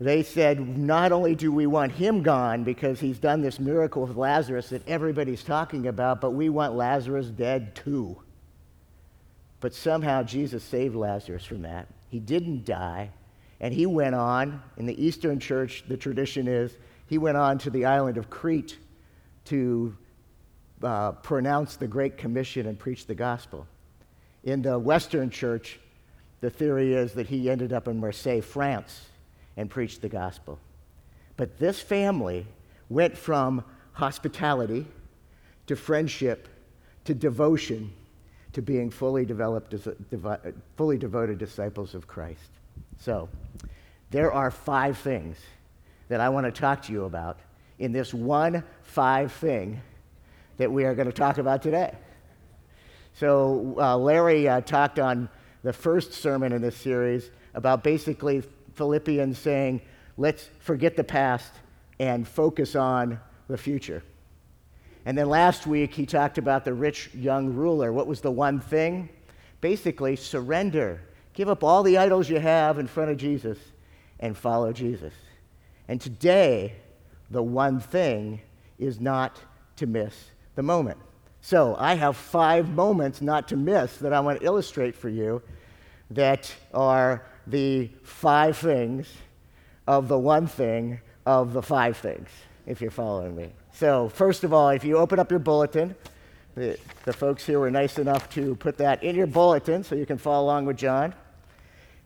they 0.00 0.22
said, 0.22 0.78
Not 0.78 1.12
only 1.12 1.34
do 1.34 1.52
we 1.52 1.66
want 1.66 1.92
him 1.92 2.22
gone 2.22 2.64
because 2.64 3.00
he's 3.00 3.18
done 3.18 3.42
this 3.42 3.58
miracle 3.60 4.06
with 4.06 4.16
Lazarus 4.16 4.70
that 4.70 4.86
everybody's 4.88 5.42
talking 5.42 5.88
about, 5.88 6.20
but 6.20 6.30
we 6.30 6.48
want 6.48 6.74
Lazarus 6.74 7.26
dead 7.26 7.74
too. 7.74 8.16
But 9.64 9.72
somehow 9.72 10.22
Jesus 10.22 10.62
saved 10.62 10.94
Lazarus 10.94 11.42
from 11.42 11.62
that. 11.62 11.88
He 12.10 12.20
didn't 12.20 12.66
die. 12.66 13.08
And 13.60 13.72
he 13.72 13.86
went 13.86 14.14
on, 14.14 14.62
in 14.76 14.84
the 14.84 15.02
Eastern 15.02 15.40
church, 15.40 15.84
the 15.88 15.96
tradition 15.96 16.46
is, 16.48 16.76
he 17.06 17.16
went 17.16 17.38
on 17.38 17.56
to 17.60 17.70
the 17.70 17.86
island 17.86 18.18
of 18.18 18.28
Crete 18.28 18.76
to 19.46 19.96
uh, 20.82 21.12
pronounce 21.12 21.76
the 21.76 21.86
Great 21.86 22.18
Commission 22.18 22.66
and 22.66 22.78
preach 22.78 23.06
the 23.06 23.14
gospel. 23.14 23.66
In 24.42 24.60
the 24.60 24.78
Western 24.78 25.30
church, 25.30 25.80
the 26.42 26.50
theory 26.50 26.92
is 26.92 27.14
that 27.14 27.28
he 27.28 27.48
ended 27.48 27.72
up 27.72 27.88
in 27.88 27.98
Marseille, 27.98 28.42
France, 28.42 29.06
and 29.56 29.70
preached 29.70 30.02
the 30.02 30.10
gospel. 30.10 30.58
But 31.38 31.58
this 31.58 31.80
family 31.80 32.46
went 32.90 33.16
from 33.16 33.64
hospitality 33.94 34.84
to 35.68 35.74
friendship 35.74 36.48
to 37.06 37.14
devotion 37.14 37.94
to 38.54 38.62
being 38.62 38.90
fully 38.90 39.24
developed, 39.24 39.74
fully 40.76 40.98
devoted 40.98 41.38
disciples 41.38 41.94
of 41.94 42.06
Christ. 42.06 42.50
So, 42.98 43.28
there 44.10 44.32
are 44.32 44.50
five 44.50 44.96
things 44.98 45.36
that 46.08 46.20
I 46.20 46.28
want 46.28 46.46
to 46.46 46.52
talk 46.52 46.82
to 46.82 46.92
you 46.92 47.04
about 47.04 47.38
in 47.78 47.92
this 47.92 48.14
one 48.14 48.62
five 48.82 49.32
thing 49.32 49.80
that 50.56 50.70
we 50.70 50.84
are 50.84 50.94
going 50.94 51.06
to 51.06 51.12
talk 51.12 51.38
about 51.38 51.62
today. 51.62 51.94
So, 53.14 53.76
uh, 53.78 53.96
Larry 53.96 54.48
uh, 54.48 54.60
talked 54.60 54.98
on 54.98 55.28
the 55.62 55.72
first 55.72 56.12
sermon 56.12 56.52
in 56.52 56.62
this 56.62 56.76
series 56.76 57.30
about 57.54 57.82
basically 57.82 58.42
Philippians 58.74 59.38
saying, 59.38 59.80
let's 60.16 60.48
forget 60.60 60.96
the 60.96 61.04
past 61.04 61.52
and 61.98 62.26
focus 62.26 62.76
on 62.76 63.20
the 63.48 63.56
future. 63.56 64.02
And 65.06 65.18
then 65.18 65.28
last 65.28 65.66
week, 65.66 65.92
he 65.92 66.06
talked 66.06 66.38
about 66.38 66.64
the 66.64 66.72
rich 66.72 67.10
young 67.14 67.52
ruler. 67.52 67.92
What 67.92 68.06
was 68.06 68.20
the 68.20 68.30
one 68.30 68.60
thing? 68.60 69.10
Basically, 69.60 70.16
surrender. 70.16 71.00
Give 71.34 71.48
up 71.48 71.62
all 71.62 71.82
the 71.82 71.98
idols 71.98 72.30
you 72.30 72.38
have 72.38 72.78
in 72.78 72.86
front 72.86 73.10
of 73.10 73.16
Jesus 73.16 73.58
and 74.20 74.36
follow 74.36 74.72
Jesus. 74.72 75.12
And 75.88 76.00
today, 76.00 76.76
the 77.30 77.42
one 77.42 77.80
thing 77.80 78.40
is 78.78 79.00
not 79.00 79.40
to 79.76 79.86
miss 79.86 80.30
the 80.54 80.62
moment. 80.62 80.98
So 81.40 81.76
I 81.78 81.94
have 81.94 82.16
five 82.16 82.70
moments 82.70 83.20
not 83.20 83.48
to 83.48 83.56
miss 83.56 83.98
that 83.98 84.14
I 84.14 84.20
want 84.20 84.40
to 84.40 84.46
illustrate 84.46 84.94
for 84.94 85.10
you 85.10 85.42
that 86.10 86.54
are 86.72 87.26
the 87.46 87.90
five 88.02 88.56
things 88.56 89.12
of 89.86 90.08
the 90.08 90.18
one 90.18 90.46
thing 90.46 91.00
of 91.26 91.52
the 91.52 91.62
five 91.62 91.98
things, 91.98 92.28
if 92.66 92.80
you're 92.80 92.90
following 92.90 93.36
me. 93.36 93.52
So, 93.74 94.08
first 94.08 94.44
of 94.44 94.52
all, 94.52 94.68
if 94.68 94.84
you 94.84 94.98
open 94.98 95.18
up 95.18 95.32
your 95.32 95.40
bulletin, 95.40 95.96
the, 96.54 96.78
the 97.04 97.12
folks 97.12 97.44
here 97.44 97.58
were 97.58 97.72
nice 97.72 97.98
enough 97.98 98.30
to 98.34 98.54
put 98.54 98.78
that 98.78 99.02
in 99.02 99.16
your 99.16 99.26
bulletin 99.26 99.82
so 99.82 99.96
you 99.96 100.06
can 100.06 100.16
follow 100.16 100.44
along 100.44 100.66
with 100.66 100.76
John. 100.76 101.12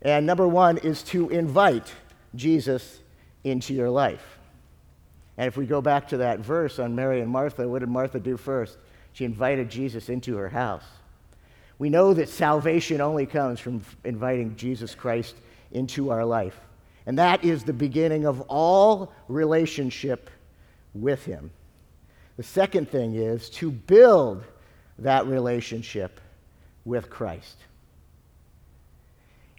And 0.01 0.25
number 0.25 0.49
one 0.49 0.79
is 0.79 1.03
to 1.05 1.29
invite 1.29 1.93
Jesus 2.35 3.01
into 3.45 3.75
your 3.75 3.91
life. 3.91 4.39
And 5.37 5.47
if 5.47 5.59
we 5.59 5.67
go 5.67 5.83
back 5.83 6.09
to 6.09 6.17
that 6.17 6.39
verse 6.39 6.79
on 6.79 6.95
Mary 6.95 7.21
and 7.21 7.31
Martha, 7.31 7.69
what 7.69 7.81
did 7.81 7.91
Martha 7.91 8.19
do 8.19 8.39
first? 8.39 8.79
She 9.13 9.27
invited 9.27 9.69
Jesus 9.69 10.09
into 10.09 10.37
her 10.37 10.49
house. 10.49 10.85
We 11.79 11.91
know 11.91 12.15
that 12.15 12.31
salvation 12.31 13.03
only 13.03 13.27
comes 13.27 13.61
from 13.61 13.83
inviting 14.05 14.57
Jesus 14.57 14.95
Christ 14.95 15.37
into 15.71 16.13
our 16.13 16.25
life. 16.25 16.59
And 17.05 17.19
that 17.19 17.45
is 17.45 17.63
the 17.63 17.75
beginning 17.75 18.25
of 18.25 18.41
all 18.49 19.13
relationship 19.29 20.31
with 21.00 21.25
Him. 21.25 21.50
The 22.37 22.43
second 22.43 22.88
thing 22.88 23.14
is 23.14 23.50
to 23.50 23.71
build 23.71 24.45
that 24.99 25.26
relationship 25.26 26.21
with 26.85 27.11
Christ. 27.11 27.57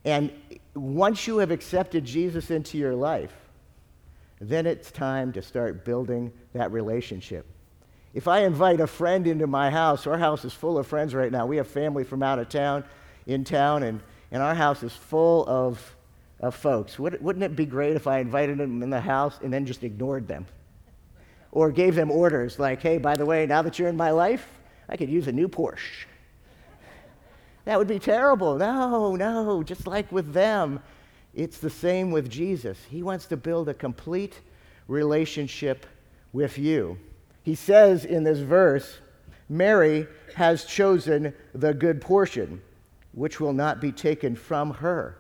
And 0.06 0.32
once 0.74 1.28
you 1.28 1.40
have 1.40 1.52
accepted 1.52 2.06
Jesus 2.06 2.52
into 2.52 2.78
your 2.78 2.96
life, 2.96 3.34
then 4.40 4.66
it's 4.66 4.92
time 4.92 5.34
to 5.34 5.42
start 5.42 5.84
building 5.84 6.32
that 6.54 6.72
relationship. 6.72 7.46
If 8.14 8.28
I 8.28 8.44
invite 8.44 8.80
a 8.80 8.88
friend 8.88 9.28
into 9.28 9.46
my 9.46 9.70
house, 9.70 10.08
our 10.08 10.18
house 10.18 10.46
is 10.46 10.54
full 10.54 10.78
of 10.78 10.88
friends 10.88 11.14
right 11.14 11.32
now. 11.32 11.46
We 11.46 11.58
have 11.58 11.68
family 11.68 12.04
from 12.04 12.24
out 12.24 12.40
of 12.40 12.50
town, 12.50 12.84
in 13.28 13.44
town, 13.44 13.84
and, 13.84 14.02
and 14.32 14.42
our 14.42 14.56
house 14.56 14.82
is 14.82 14.94
full 14.94 15.46
of, 15.48 15.96
of 16.40 16.56
folks. 16.56 16.98
Wouldn't 16.98 17.44
it 17.44 17.56
be 17.56 17.66
great 17.66 17.96
if 17.96 18.08
I 18.08 18.20
invited 18.20 18.58
them 18.58 18.82
in 18.82 18.90
the 18.90 19.02
house 19.02 19.38
and 19.44 19.54
then 19.54 19.66
just 19.66 19.84
ignored 19.84 20.28
them? 20.28 20.48
Or 21.52 21.72
gave 21.72 21.96
them 21.96 22.12
orders 22.12 22.60
like, 22.60 22.82
hey, 22.82 22.98
by 22.98 23.16
the 23.16 23.26
way, 23.26 23.46
now 23.46 23.62
that 23.62 23.80
you're 23.80 23.88
in 23.88 23.98
my 23.98 24.12
life, 24.12 24.48
I 24.88 24.98
could 24.98 25.10
use 25.10 25.28
a 25.28 25.32
new 25.32 25.48
Porsche. 25.48 26.06
That 27.66 27.78
would 27.78 27.88
be 27.88 28.00
terrible. 28.00 28.58
No, 28.58 29.16
no, 29.16 29.64
just 29.64 29.86
like 29.86 30.12
with 30.12 30.34
them, 30.34 30.80
it's 31.34 31.60
the 31.60 31.70
same 31.70 32.12
with 32.12 32.30
Jesus. 32.30 32.78
He 32.90 33.04
wants 33.04 33.28
to 33.28 33.38
build 33.38 33.70
a 33.70 33.74
complete 33.74 34.42
relationship 34.88 35.86
with 36.34 36.58
you. 36.58 36.98
He 37.44 37.56
says 37.56 38.06
in 38.06 38.24
this 38.24 38.40
verse, 38.40 39.00
Mary 39.48 40.08
has 40.36 40.66
chosen 40.66 41.34
the 41.54 41.74
good 41.74 42.02
portion, 42.02 42.62
which 43.14 43.40
will 43.40 43.54
not 43.54 43.82
be 43.82 43.92
taken 43.92 44.36
from 44.36 44.72
her. 44.72 45.18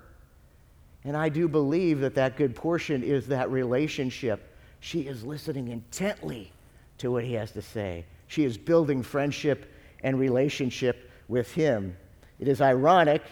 And 1.03 1.15
I 1.15 1.29
do 1.29 1.47
believe 1.47 1.99
that 2.01 2.15
that 2.15 2.37
good 2.37 2.55
portion 2.55 3.03
is 3.03 3.27
that 3.27 3.49
relationship 3.49 4.48
she 4.79 5.01
is 5.01 5.23
listening 5.23 5.67
intently 5.67 6.51
to 6.99 7.11
what 7.11 7.23
he 7.23 7.33
has 7.33 7.51
to 7.51 7.61
say. 7.61 8.05
She 8.27 8.43
is 8.43 8.57
building 8.57 9.03
friendship 9.03 9.71
and 10.03 10.19
relationship 10.19 11.09
with 11.27 11.51
him. 11.51 11.97
It 12.39 12.47
is 12.47 12.61
ironic, 12.61 13.23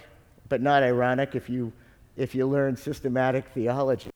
but 0.49 0.61
not 0.61 0.83
ironic 0.83 1.35
if 1.35 1.49
you, 1.49 1.71
if 2.15 2.35
you 2.35 2.47
learn 2.47 2.75
systematic 2.75 3.47
theology. 3.49 4.09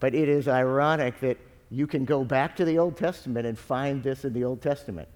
But 0.00 0.14
it 0.14 0.28
is 0.28 0.48
ironic 0.48 1.20
that 1.20 1.38
you 1.70 1.86
can 1.86 2.04
go 2.04 2.24
back 2.24 2.56
to 2.56 2.64
the 2.64 2.78
Old 2.78 2.96
Testament 2.96 3.46
and 3.46 3.58
find 3.58 4.02
this 4.02 4.24
in 4.24 4.32
the 4.32 4.44
Old 4.44 4.62
Testament. 4.62 5.08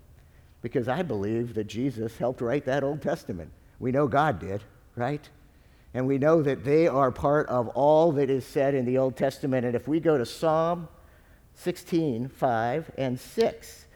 Because 0.63 0.89
I 0.89 1.03
believe 1.03 1.55
that 1.55 1.65
Jesus 1.65 2.17
helped 2.17 2.41
write 2.41 2.65
that 2.65 2.83
Old 2.83 3.03
Testament. 3.03 3.51
We 3.79 3.93
know 3.93 4.09
God 4.09 4.39
did, 4.39 4.63
right? 4.95 5.29
And 5.95 6.07
we 6.07 6.19
know 6.19 6.43
that 6.43 6.65
they 6.65 6.89
are 6.89 7.11
part 7.11 7.49
of 7.49 7.69
all 7.69 8.13
that 8.13 8.31
is 8.31 8.45
said 8.45 8.75
in 8.75 8.85
the 8.85 8.99
Old 8.99 9.17
Testament. 9.17 9.65
And 9.67 9.75
if 9.75 9.87
we 9.87 10.01
go 10.01 10.19
to 10.19 10.27
Psalm 10.27 10.89
16, 11.57 12.29
5 12.29 12.91
and 12.97 13.19
6, 13.19 13.87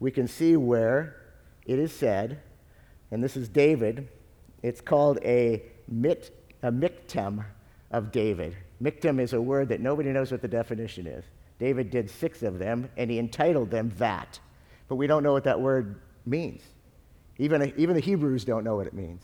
we 0.00 0.10
can 0.10 0.28
see 0.28 0.56
where 0.56 1.16
it 1.66 1.78
is 1.78 1.92
said, 1.92 2.40
and 3.10 3.22
this 3.22 3.36
is 3.36 3.48
David, 3.48 4.08
it's 4.62 4.80
called 4.80 5.18
a, 5.24 5.62
mit, 5.88 6.30
a 6.62 6.70
miktam 6.70 7.44
of 7.90 8.10
David. 8.12 8.56
Miktam 8.82 9.20
is 9.20 9.32
a 9.32 9.40
word 9.40 9.68
that 9.68 9.80
nobody 9.80 10.10
knows 10.10 10.32
what 10.32 10.42
the 10.42 10.48
definition 10.48 11.06
is. 11.06 11.24
David 11.58 11.90
did 11.90 12.10
six 12.10 12.42
of 12.42 12.58
them, 12.58 12.90
and 12.96 13.10
he 13.10 13.18
entitled 13.18 13.70
them 13.70 13.92
that. 13.98 14.38
But 14.88 14.96
we 14.96 15.06
don't 15.06 15.22
know 15.22 15.32
what 15.32 15.44
that 15.44 15.60
word 15.60 16.00
means. 16.26 16.62
Even, 17.38 17.72
even 17.76 17.94
the 17.94 18.00
Hebrews 18.00 18.44
don't 18.44 18.64
know 18.64 18.76
what 18.76 18.86
it 18.86 18.94
means. 18.94 19.22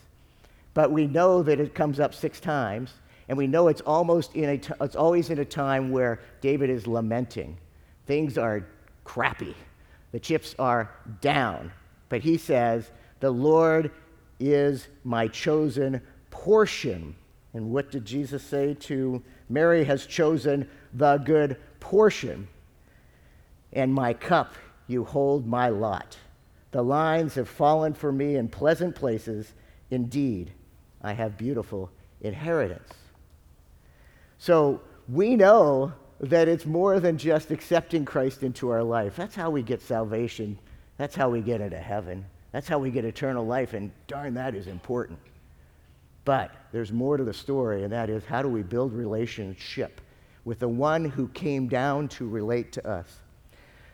But 0.72 0.92
we 0.92 1.06
know 1.06 1.42
that 1.42 1.58
it 1.58 1.74
comes 1.74 1.98
up 1.98 2.14
six 2.14 2.38
times, 2.40 2.94
and 3.28 3.36
we 3.36 3.46
know 3.46 3.68
it's 3.68 3.80
almost 3.82 4.34
in 4.34 4.48
a 4.50 4.58
t- 4.58 4.72
it's 4.80 4.96
always 4.96 5.30
in 5.30 5.38
a 5.38 5.44
time 5.44 5.90
where 5.90 6.20
David 6.40 6.70
is 6.70 6.86
lamenting. 6.86 7.56
Things 8.10 8.36
are 8.36 8.66
crappy. 9.04 9.54
The 10.10 10.18
chips 10.18 10.56
are 10.58 10.90
down. 11.20 11.70
But 12.08 12.22
he 12.22 12.38
says, 12.38 12.90
"The 13.20 13.30
Lord 13.30 13.92
is 14.40 14.88
my 15.04 15.28
chosen 15.28 16.02
portion." 16.28 17.14
And 17.54 17.70
what 17.70 17.92
did 17.92 18.04
Jesus 18.04 18.42
say 18.42 18.74
to 18.74 19.22
Mary 19.48 19.84
has 19.84 20.06
chosen 20.06 20.68
the 20.92 21.18
good 21.18 21.56
portion, 21.78 22.48
and 23.72 23.94
my 23.94 24.12
cup 24.12 24.54
you 24.88 25.04
hold 25.04 25.46
my 25.46 25.68
lot. 25.68 26.18
The 26.72 26.82
lines 26.82 27.36
have 27.36 27.48
fallen 27.48 27.94
for 27.94 28.10
me 28.10 28.34
in 28.34 28.48
pleasant 28.48 28.96
places. 28.96 29.54
Indeed, 29.88 30.52
I 31.00 31.12
have 31.12 31.38
beautiful 31.38 31.92
inheritance. 32.20 32.92
So 34.36 34.80
we 35.08 35.36
know 35.36 35.92
that 36.20 36.48
it's 36.48 36.66
more 36.66 37.00
than 37.00 37.16
just 37.16 37.50
accepting 37.50 38.04
Christ 38.04 38.42
into 38.42 38.68
our 38.70 38.82
life. 38.82 39.16
That's 39.16 39.34
how 39.34 39.50
we 39.50 39.62
get 39.62 39.80
salvation. 39.80 40.58
That's 40.98 41.16
how 41.16 41.30
we 41.30 41.40
get 41.40 41.62
into 41.62 41.78
heaven. 41.78 42.26
That's 42.52 42.68
how 42.68 42.78
we 42.78 42.90
get 42.90 43.04
eternal 43.06 43.46
life. 43.46 43.72
And 43.72 43.90
darn, 44.06 44.34
that 44.34 44.54
is 44.54 44.66
important. 44.66 45.18
But 46.26 46.50
there's 46.72 46.92
more 46.92 47.16
to 47.16 47.24
the 47.24 47.32
story, 47.32 47.84
and 47.84 47.92
that 47.92 48.10
is 48.10 48.24
how 48.26 48.42
do 48.42 48.48
we 48.48 48.62
build 48.62 48.92
relationship 48.92 50.00
with 50.44 50.58
the 50.58 50.68
one 50.68 51.06
who 51.06 51.28
came 51.28 51.68
down 51.68 52.08
to 52.08 52.28
relate 52.28 52.72
to 52.72 52.86
us? 52.86 53.06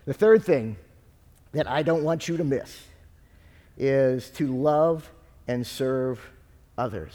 The 0.05 0.15
third 0.15 0.45
thing 0.45 0.77
that 1.53 1.69
I 1.69 1.83
don't 1.83 2.03
want 2.03 2.27
you 2.27 2.37
to 2.37 2.45
miss 2.45 2.83
is 3.79 4.31
to 4.31 4.49
love 4.49 5.11
and 5.47 5.65
serve 5.65 6.21
others. 6.77 7.15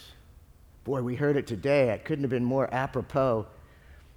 Boy, 0.85 1.01
we 1.01 1.15
heard 1.15 1.35
it 1.35 1.47
today. 1.47 1.89
It 1.89 2.05
couldn't 2.05 2.23
have 2.23 2.31
been 2.31 2.45
more 2.45 2.73
apropos 2.73 3.47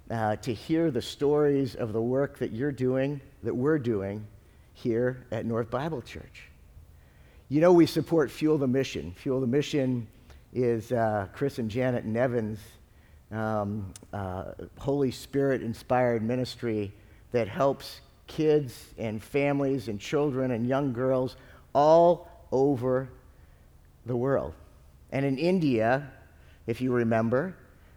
uh, 0.09 0.35
to 0.37 0.53
hear 0.53 0.91
the 0.91 1.01
stories 1.01 1.75
of 1.75 1.93
the 1.93 2.01
work 2.01 2.37
that 2.39 2.51
you're 2.51 2.71
doing, 2.71 3.21
that 3.43 3.55
we're 3.55 3.79
doing 3.79 4.25
here 4.73 5.25
at 5.31 5.45
North 5.45 5.69
Bible 5.69 6.01
Church. 6.01 6.49
You 7.49 7.61
know, 7.61 7.71
we 7.71 7.85
support 7.85 8.31
Fuel 8.31 8.57
the 8.57 8.67
Mission. 8.67 9.13
Fuel 9.17 9.39
the 9.39 9.47
Mission 9.47 10.07
is 10.53 10.91
uh, 10.91 11.27
Chris 11.33 11.59
and 11.59 11.69
Janet 11.69 12.05
Nevin's 12.05 12.59
um, 13.31 13.93
uh, 14.13 14.45
Holy 14.77 15.11
Spirit 15.11 15.61
inspired 15.61 16.23
ministry 16.23 16.93
that 17.31 17.47
helps 17.47 18.01
kids 18.27 18.93
and 18.97 19.21
families 19.21 19.87
and 19.87 19.99
children 19.99 20.51
and 20.51 20.65
young 20.67 20.93
girls 20.93 21.35
all 21.73 22.27
over 22.51 23.09
the 24.05 24.15
world. 24.15 24.53
And 25.11 25.25
in 25.25 25.37
India, 25.37 26.11
if 26.67 26.81
you 26.81 26.91
remember, 26.91 27.55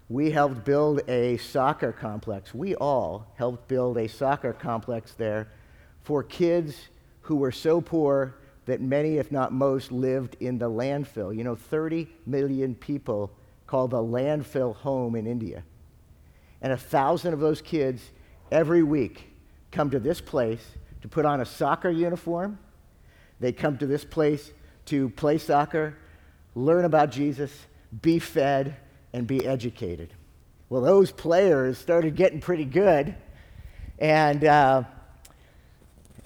we 0.09 0.31
helped 0.31 0.64
build 0.64 1.03
a 1.09 1.37
soccer 1.37 1.92
complex. 1.92 2.55
We 2.55 2.75
all 2.77 3.27
helped 3.37 3.68
build 3.68 3.99
a 3.99 4.09
soccer 4.09 4.55
complex 4.55 5.12
there 5.12 5.49
for 6.03 6.23
kids 6.23 6.88
who 7.23 7.37
were 7.37 7.53
so 7.53 7.81
poor 7.81 8.37
that 8.64 8.81
many, 8.81 9.18
if 9.18 9.31
not 9.31 9.53
most, 9.53 9.92
lived 9.92 10.37
in 10.40 10.59
the 10.59 10.71
landfill. 10.71 11.37
You 11.37 11.44
know, 11.44 11.55
30 11.55 12.09
million 12.27 12.75
people 12.75 13.31
call 13.66 13.87
the 13.87 13.99
landfill 13.99 14.75
home 14.77 15.14
in 15.14 15.27
India. 15.27 15.62
And 16.62 16.73
a 16.73 16.77
thousand 16.77 17.35
of 17.35 17.40
those 17.40 17.61
kids 17.61 18.03
every 18.51 18.83
week 18.83 19.31
come 19.71 19.90
to 19.90 20.01
this 20.01 20.21
place 20.23 20.64
to 21.03 21.09
put 21.09 21.27
on 21.27 21.40
a 21.40 21.44
soccer 21.44 21.90
uniform. 21.90 22.59
They 23.40 23.53
come 23.53 23.77
to 23.79 23.87
this 23.87 24.05
place 24.05 24.53
to 24.87 25.11
play 25.11 25.37
soccer, 25.37 25.97
learn 26.55 26.87
about 26.87 27.11
Jesus, 27.11 27.53
be 28.01 28.18
fed, 28.18 28.75
and 29.12 29.27
be 29.27 29.47
educated. 29.47 30.12
Well, 30.68 30.83
those 30.83 31.11
players 31.11 31.79
started 31.79 32.14
getting 32.16 32.40
pretty 32.40 32.64
good. 32.64 33.14
And 33.99 34.44
uh, 34.44 34.85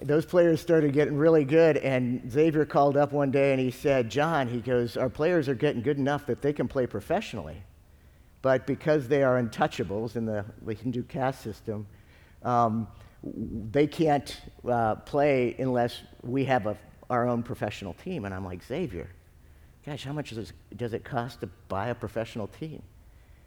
those 0.02 0.26
players 0.26 0.60
started 0.60 0.92
getting 0.92 1.16
really 1.16 1.44
good, 1.44 1.76
and 1.76 2.30
Xavier 2.30 2.64
called 2.64 2.96
up 2.96 3.12
one 3.12 3.30
day 3.30 3.52
and 3.52 3.60
he 3.60 3.70
said, 3.70 4.10
John, 4.10 4.48
he 4.48 4.60
goes, 4.60 4.96
our 4.96 5.08
players 5.08 5.48
are 5.48 5.54
getting 5.54 5.82
good 5.82 5.96
enough 5.96 6.26
that 6.26 6.42
they 6.42 6.52
can 6.52 6.68
play 6.68 6.86
professionally. 6.86 7.62
But 8.42 8.66
because 8.66 9.06
they 9.06 9.22
are 9.22 9.40
untouchables 9.40 10.16
in 10.16 10.26
the, 10.26 10.44
the 10.62 10.74
Hindu 10.74 11.04
caste 11.04 11.42
system, 11.42 11.86
um, 12.42 12.88
they 13.22 13.86
can't 13.86 14.40
uh, 14.68 14.96
play 14.96 15.54
unless 15.58 16.02
we 16.22 16.44
have 16.46 16.66
a, 16.66 16.76
our 17.08 17.28
own 17.28 17.44
professional 17.44 17.94
team. 17.94 18.24
And 18.24 18.34
I'm 18.34 18.44
like, 18.44 18.64
Xavier, 18.64 19.08
gosh, 19.84 20.04
how 20.04 20.12
much 20.12 20.30
does, 20.30 20.52
does 20.76 20.92
it 20.92 21.04
cost 21.04 21.40
to 21.40 21.48
buy 21.68 21.88
a 21.88 21.94
professional 21.94 22.46
team? 22.46 22.82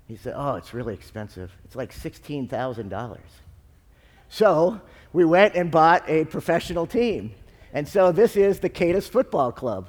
He 0.07 0.15
said, 0.15 0.33
oh, 0.35 0.55
it's 0.55 0.73
really 0.73 0.93
expensive. 0.93 1.51
It's 1.63 1.75
like 1.75 1.93
$16,000. 1.93 3.17
So 4.29 4.81
we 5.13 5.25
went 5.25 5.55
and 5.55 5.71
bought 5.71 6.07
a 6.09 6.25
professional 6.25 6.85
team. 6.85 7.33
And 7.73 7.87
so 7.87 8.11
this 8.11 8.35
is 8.35 8.59
the 8.59 8.69
Cadiz 8.69 9.07
Football 9.07 9.51
Club. 9.51 9.87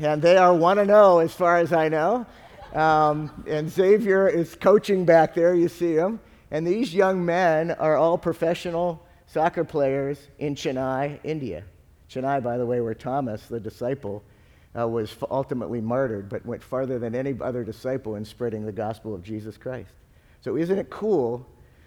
And 0.00 0.22
they 0.22 0.36
are 0.36 0.54
1 0.54 0.86
0 0.86 1.18
as 1.18 1.32
far 1.34 1.58
as 1.58 1.72
I 1.72 1.88
know. 1.88 2.26
Um, 2.72 3.44
and 3.46 3.70
Xavier 3.70 4.28
is 4.28 4.54
coaching 4.56 5.04
back 5.04 5.34
there, 5.34 5.54
you 5.54 5.68
see 5.68 5.94
him. 5.94 6.20
And 6.50 6.66
these 6.66 6.94
young 6.94 7.24
men 7.24 7.70
are 7.72 7.96
all 7.96 8.18
professional 8.18 9.04
soccer 9.26 9.64
players 9.64 10.18
in 10.38 10.54
Chennai, 10.54 11.20
India. 11.22 11.64
Chennai, 12.10 12.42
by 12.42 12.58
the 12.58 12.66
way, 12.66 12.80
where 12.80 12.94
Thomas, 12.94 13.46
the 13.46 13.60
disciple, 13.60 14.22
uh, 14.78 14.86
was 14.88 15.16
ultimately 15.30 15.80
martyred, 15.80 16.28
but 16.28 16.44
went 16.44 16.62
farther 16.62 16.98
than 16.98 17.14
any 17.14 17.34
other 17.40 17.64
disciple 17.64 18.16
in 18.16 18.24
spreading 18.24 18.64
the 18.64 18.72
gospel 18.72 19.14
of 19.14 19.22
Jesus 19.22 19.56
Christ. 19.56 19.92
So, 20.40 20.56
isn't 20.56 20.78
it 20.78 20.90
cool 20.90 21.46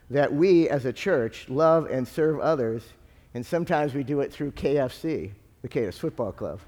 that 0.10 0.34
we 0.34 0.70
as 0.70 0.86
a 0.86 0.94
church 0.94 1.50
love 1.50 1.86
and 1.86 2.08
serve 2.08 2.40
others, 2.40 2.84
and 3.34 3.46
sometimes 3.46 3.94
we 3.94 4.04
do 4.04 4.22
it 4.22 4.32
through 4.32 4.52
KFC, 4.52 5.32
the 5.62 5.68
Cadiz 5.68 5.98
Football 5.98 6.32
Club. 6.32 6.60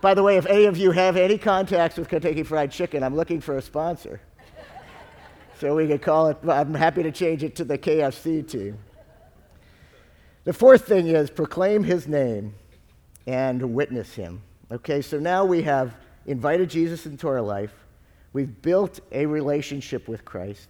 By 0.00 0.14
the 0.14 0.22
way, 0.22 0.36
if 0.36 0.46
any 0.46 0.66
of 0.66 0.76
you 0.76 0.92
have 0.92 1.16
any 1.16 1.38
contacts 1.38 1.96
with 1.96 2.08
Kentucky 2.08 2.42
Fried 2.42 2.70
Chicken, 2.70 3.02
I'm 3.02 3.16
looking 3.16 3.40
for 3.40 3.56
a 3.56 3.62
sponsor. 3.62 4.20
so 5.58 5.74
we 5.74 5.88
could 5.88 6.02
call 6.02 6.28
it, 6.28 6.38
I'm 6.48 6.74
happy 6.74 7.02
to 7.02 7.10
change 7.10 7.42
it 7.42 7.56
to 7.56 7.64
the 7.64 7.78
KFC 7.78 8.48
team. 8.48 8.78
The 10.44 10.52
fourth 10.52 10.86
thing 10.86 11.08
is 11.08 11.28
proclaim 11.30 11.82
his 11.82 12.06
name 12.06 12.54
and 13.26 13.74
witness 13.74 14.14
him. 14.14 14.42
Okay, 14.70 15.00
so 15.02 15.18
now 15.18 15.44
we 15.44 15.62
have 15.62 15.94
invited 16.26 16.70
Jesus 16.70 17.06
into 17.06 17.28
our 17.28 17.40
life. 17.40 17.72
We've 18.32 18.60
built 18.62 19.00
a 19.12 19.26
relationship 19.26 20.08
with 20.08 20.24
Christ 20.24 20.68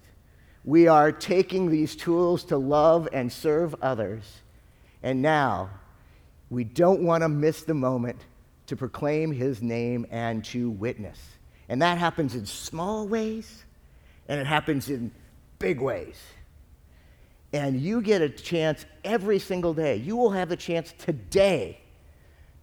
we 0.66 0.88
are 0.88 1.12
taking 1.12 1.70
these 1.70 1.94
tools 1.94 2.44
to 2.46 2.58
love 2.58 3.08
and 3.12 3.32
serve 3.32 3.74
others. 3.80 4.24
And 5.02 5.22
now, 5.22 5.70
we 6.50 6.64
don't 6.64 7.02
want 7.02 7.22
to 7.22 7.28
miss 7.28 7.62
the 7.62 7.72
moment 7.72 8.18
to 8.66 8.76
proclaim 8.76 9.30
his 9.30 9.62
name 9.62 10.06
and 10.10 10.44
to 10.46 10.70
witness. 10.70 11.20
And 11.68 11.80
that 11.82 11.98
happens 11.98 12.34
in 12.34 12.46
small 12.46 13.06
ways, 13.06 13.64
and 14.28 14.40
it 14.40 14.46
happens 14.46 14.90
in 14.90 15.12
big 15.60 15.80
ways. 15.80 16.20
And 17.52 17.80
you 17.80 18.02
get 18.02 18.20
a 18.20 18.28
chance 18.28 18.84
every 19.04 19.38
single 19.38 19.72
day. 19.72 19.96
You 19.96 20.16
will 20.16 20.30
have 20.30 20.48
the 20.48 20.56
chance 20.56 20.92
today 20.98 21.78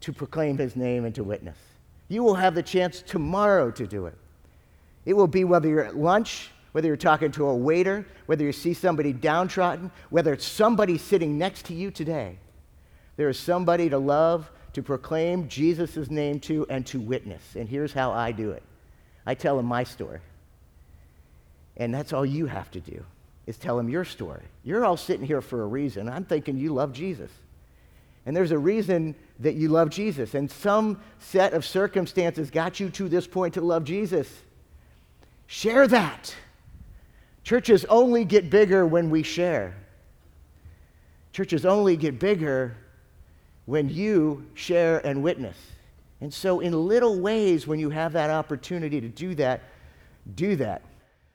to 0.04 0.14
proclaim 0.14 0.58
his 0.58 0.76
name 0.76 1.06
and 1.06 1.14
to 1.16 1.24
witness. 1.24 1.58
You 2.08 2.24
will 2.24 2.36
have 2.36 2.56
the 2.56 2.64
chance 2.64 3.02
tomorrow 3.02 3.72
to 3.72 3.88
do 3.88 4.06
it. 4.06 4.18
It 5.06 5.14
will 5.14 5.28
be 5.28 5.44
whether 5.44 5.68
you're 5.68 5.84
at 5.84 5.98
lunch 5.98 6.52
whether 6.74 6.88
you're 6.88 6.98
talking 6.98 7.32
to 7.32 7.46
a 7.48 7.56
waiter, 7.56 8.06
whether 8.26 8.44
you 8.44 8.52
see 8.52 8.74
somebody 8.74 9.14
downtrodden, 9.14 9.90
whether 10.10 10.34
it's 10.34 10.46
somebody 10.46 10.98
sitting 10.98 11.38
next 11.38 11.66
to 11.68 11.74
you 11.74 11.90
today, 11.90 12.38
there 13.16 13.30
is 13.30 13.40
somebody 13.40 13.90
to 13.90 13.98
love, 13.98 14.52
to 14.74 14.82
proclaim 14.82 15.48
Jesus' 15.48 16.10
name 16.10 16.40
to, 16.42 16.66
and 16.70 16.86
to 16.88 17.00
witness. 17.00 17.56
And 17.56 17.70
here's 17.70 17.94
how 17.94 18.12
I 18.12 18.32
do 18.32 18.52
it 18.52 18.64
I 19.26 19.36
tell 19.36 19.56
them 19.56 19.68
my 19.68 19.84
story. 19.84 20.20
And 21.78 21.94
that's 21.94 22.12
all 22.12 22.26
you 22.26 22.48
have 22.48 22.70
to 22.72 22.80
do 22.80 23.06
is 23.46 23.58
tell 23.58 23.78
them 23.78 23.90
your 23.90 24.06
story. 24.06 24.44
You're 24.64 24.84
all 24.84 24.98
sitting 24.98 25.26
here 25.26 25.42
for 25.42 25.62
a 25.62 25.68
reason. 25.68 26.10
I'm 26.10 26.26
thinking 26.26 26.58
you 26.58 26.74
love 26.74 26.92
Jesus. 26.92 27.30
And 28.26 28.36
there's 28.36 28.52
a 28.52 28.58
reason 28.58 29.16
that 29.40 29.56
you 29.56 29.68
love 29.68 29.90
Jesus. 29.90 30.34
And 30.34 30.50
some 30.50 31.02
set 31.20 31.54
of 31.54 31.66
circumstances 31.66 32.50
got 32.50 32.80
you 32.80 32.90
to 32.92 33.10
this 33.10 33.28
point 33.28 33.56
to 33.56 33.62
love 33.62 33.84
Jesus. 33.84 34.30
Share 35.48 35.88
that. 35.88 36.34
Churches 37.44 37.86
only 37.86 38.24
get 38.24 38.50
bigger 38.50 38.86
when 38.86 39.10
we 39.10 39.24
share. 39.24 39.76
Churches 41.34 41.66
only 41.66 41.98
get 41.98 42.20
bigger 42.20 42.78
when 43.66 43.90
you 43.90 44.46
share 44.54 45.06
and 45.06 45.22
witness. 45.22 45.58
And 46.22 46.34
so, 46.34 46.62
in 46.62 46.88
little 46.88 47.20
ways, 47.20 47.68
when 47.68 47.80
you 47.80 47.90
have 47.90 48.14
that 48.14 48.30
opportunity 48.30 49.02
to 49.02 49.10
do 49.10 49.36
that, 49.36 49.62
do 50.36 50.56
that. 50.56 50.82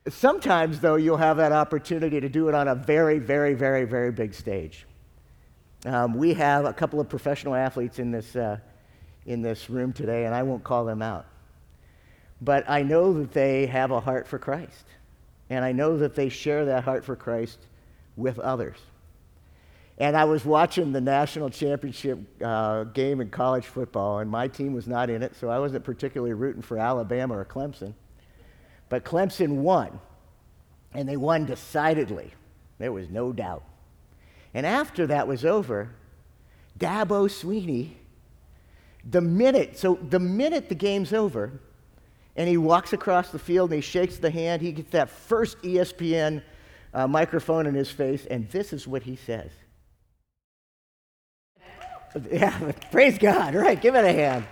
Sometimes, 0.09 0.81
though, 0.81 0.97
you'll 0.97 1.19
have 1.19 1.37
that 1.37 1.53
opportunity 1.53 2.21
to 2.21 2.29
do 2.29 2.49
it 2.49 2.55
on 2.55 2.69
a 2.69 2.75
very, 2.75 3.19
very, 3.19 3.53
very, 3.53 3.85
very 3.85 4.11
big 4.11 4.33
stage. 4.33 4.87
Um, 5.85 6.15
we 6.15 6.35
have 6.35 6.65
a 6.65 6.73
couple 6.73 7.01
of 7.01 7.09
professional 7.09 7.55
athletes 7.55 7.99
in 7.99 8.11
this, 8.11 8.35
uh, 8.35 8.59
in 9.27 9.43
this 9.43 9.71
room 9.71 9.93
today, 9.93 10.25
and 10.27 10.35
I 10.35 10.43
won't 10.43 10.65
call 10.65 10.85
them 10.85 11.03
out. 11.03 11.27
But 12.41 12.69
I 12.69 12.83
know 12.83 13.13
that 13.15 13.33
they 13.33 13.67
have 13.67 13.91
a 13.91 14.01
heart 14.01 14.27
for 14.27 14.39
Christ. 14.39 14.85
And 15.51 15.65
I 15.65 15.73
know 15.73 15.97
that 15.99 16.15
they 16.15 16.29
share 16.29 16.67
that 16.67 16.85
heart 16.85 17.05
for 17.05 17.17
Christ 17.17 17.59
with 18.17 18.39
others. 18.39 18.77
And 19.97 20.17
I 20.17 20.25
was 20.25 20.45
watching 20.45 20.93
the 20.93 21.01
national 21.01 21.51
championship 21.51 22.19
uh, 22.43 22.85
game 22.85 23.21
in 23.21 23.31
college 23.31 23.67
football, 23.67 24.21
and 24.21 24.31
my 24.31 24.47
team 24.47 24.73
was 24.73 24.87
not 24.87 25.11
in 25.11 25.23
it, 25.23 25.35
so 25.35 25.49
I 25.49 25.59
wasn't 25.59 25.85
particularly 25.85 26.35
rooting 26.35 26.63
for 26.63 26.79
Alabama 26.79 27.37
or 27.37 27.45
Clemson. 27.45 27.95
But 28.89 29.05
Clemson 29.05 29.57
won, 29.57 29.99
and 30.95 31.09
they 31.09 31.17
won 31.17 31.47
decidedly. 31.47 32.33
There 32.79 32.93
was 32.93 33.11
no 33.11 33.33
doubt. 33.33 33.65
And 34.55 34.65
after 34.67 35.07
that 35.07 35.29
was 35.29 35.45
over, 35.45 35.91
Dabo 36.79 37.29
Swinney, 37.29 37.93
the 39.09 39.21
minute, 39.21 39.79
so 39.79 39.99
the 40.09 40.21
minute 40.21 40.69
the 40.69 40.75
game's 40.75 41.13
over, 41.13 41.61
and 42.37 42.49
he 42.49 42.57
walks 42.57 42.93
across 42.93 43.31
the 43.31 43.39
field 43.39 43.71
and 43.71 43.79
he 43.79 43.81
shakes 43.81 44.17
the 44.17 44.31
hand, 44.31 44.63
he 44.63 44.73
gets 44.73 44.91
that 44.91 45.11
first 45.11 45.61
ESPN 45.63 46.43
uh, 46.95 47.07
microphone 47.07 47.67
in 47.67 47.75
his 47.75 47.91
face, 47.91 48.27
and 48.27 48.49
this 48.51 48.73
is 48.73 48.87
what 48.87 49.03
he 49.03 49.17
says. 49.17 49.51
Yeah, 52.33 52.73
praise 52.91 53.19
God. 53.19 53.55
Right, 53.55 53.81
give 53.81 53.95
it 53.95 54.05
a 54.05 54.13
hand. 54.13 54.47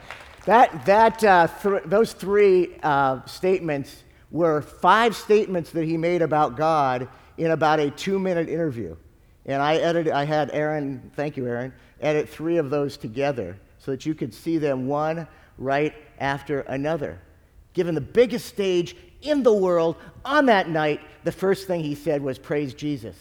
That, 0.45 0.85
that, 0.85 1.25
uh, 1.25 1.49
th- 1.63 1.83
those 1.87 2.13
three 2.13 2.77
uh, 2.83 3.25
statements 3.25 4.05
were 4.31 4.61
five 4.61 5.17
statements 5.17 5.71
that 5.71 5.85
he 5.85 5.97
made 5.97 6.23
about 6.23 6.57
God 6.57 7.09
in 7.39 7.51
about 7.51 7.81
a 7.81 7.91
two 7.91 8.19
minute 8.19 8.49
interview. 8.49 8.95
And 9.47 9.63
I 9.63 9.77
edited, 9.77 10.13
I 10.13 10.25
had 10.25 10.51
Aaron, 10.53 11.11
thank 11.15 11.37
you, 11.37 11.47
Aaron, 11.47 11.73
edit 12.01 12.29
three 12.29 12.59
of 12.59 12.69
those 12.69 12.97
together 12.97 13.57
so 13.79 13.93
that 13.93 14.05
you 14.05 14.15
could 14.15 14.35
see 14.35 14.59
them 14.59 14.89
one 14.89 15.27
right 15.57 15.95
after 16.19 16.61
another. 16.61 17.21
Given 17.73 17.95
the 17.95 18.01
biggest 18.01 18.47
stage 18.47 18.97
in 19.23 19.43
the 19.43 19.53
world 19.53 19.97
on 20.25 20.47
that 20.47 20.69
night, 20.69 21.01
the 21.25 21.33
first 21.33 21.67
thing 21.67 21.83
he 21.83 21.95
said 21.95 22.23
was, 22.23 22.39
Praise 22.39 22.75
Jesus. 22.75 23.17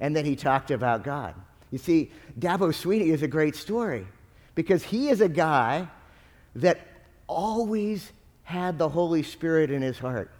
And 0.00 0.16
then 0.16 0.24
he 0.24 0.34
talked 0.34 0.72
about 0.72 1.04
God. 1.04 1.34
You 1.70 1.78
see, 1.78 2.10
Dabo 2.38 2.68
Swinney 2.68 3.12
is 3.12 3.22
a 3.22 3.28
great 3.28 3.54
story 3.54 4.06
because 4.54 4.82
he 4.82 5.08
is 5.08 5.20
a 5.20 5.28
guy 5.28 5.88
that 6.56 6.80
always 7.28 8.12
had 8.42 8.78
the 8.78 8.88
Holy 8.88 9.22
Spirit 9.22 9.70
in 9.70 9.80
his 9.80 9.98
heart. 9.98 10.30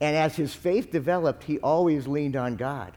And 0.00 0.14
as 0.14 0.36
his 0.36 0.54
faith 0.54 0.92
developed, 0.92 1.42
he 1.44 1.58
always 1.60 2.06
leaned 2.06 2.36
on 2.36 2.56
God. 2.56 2.92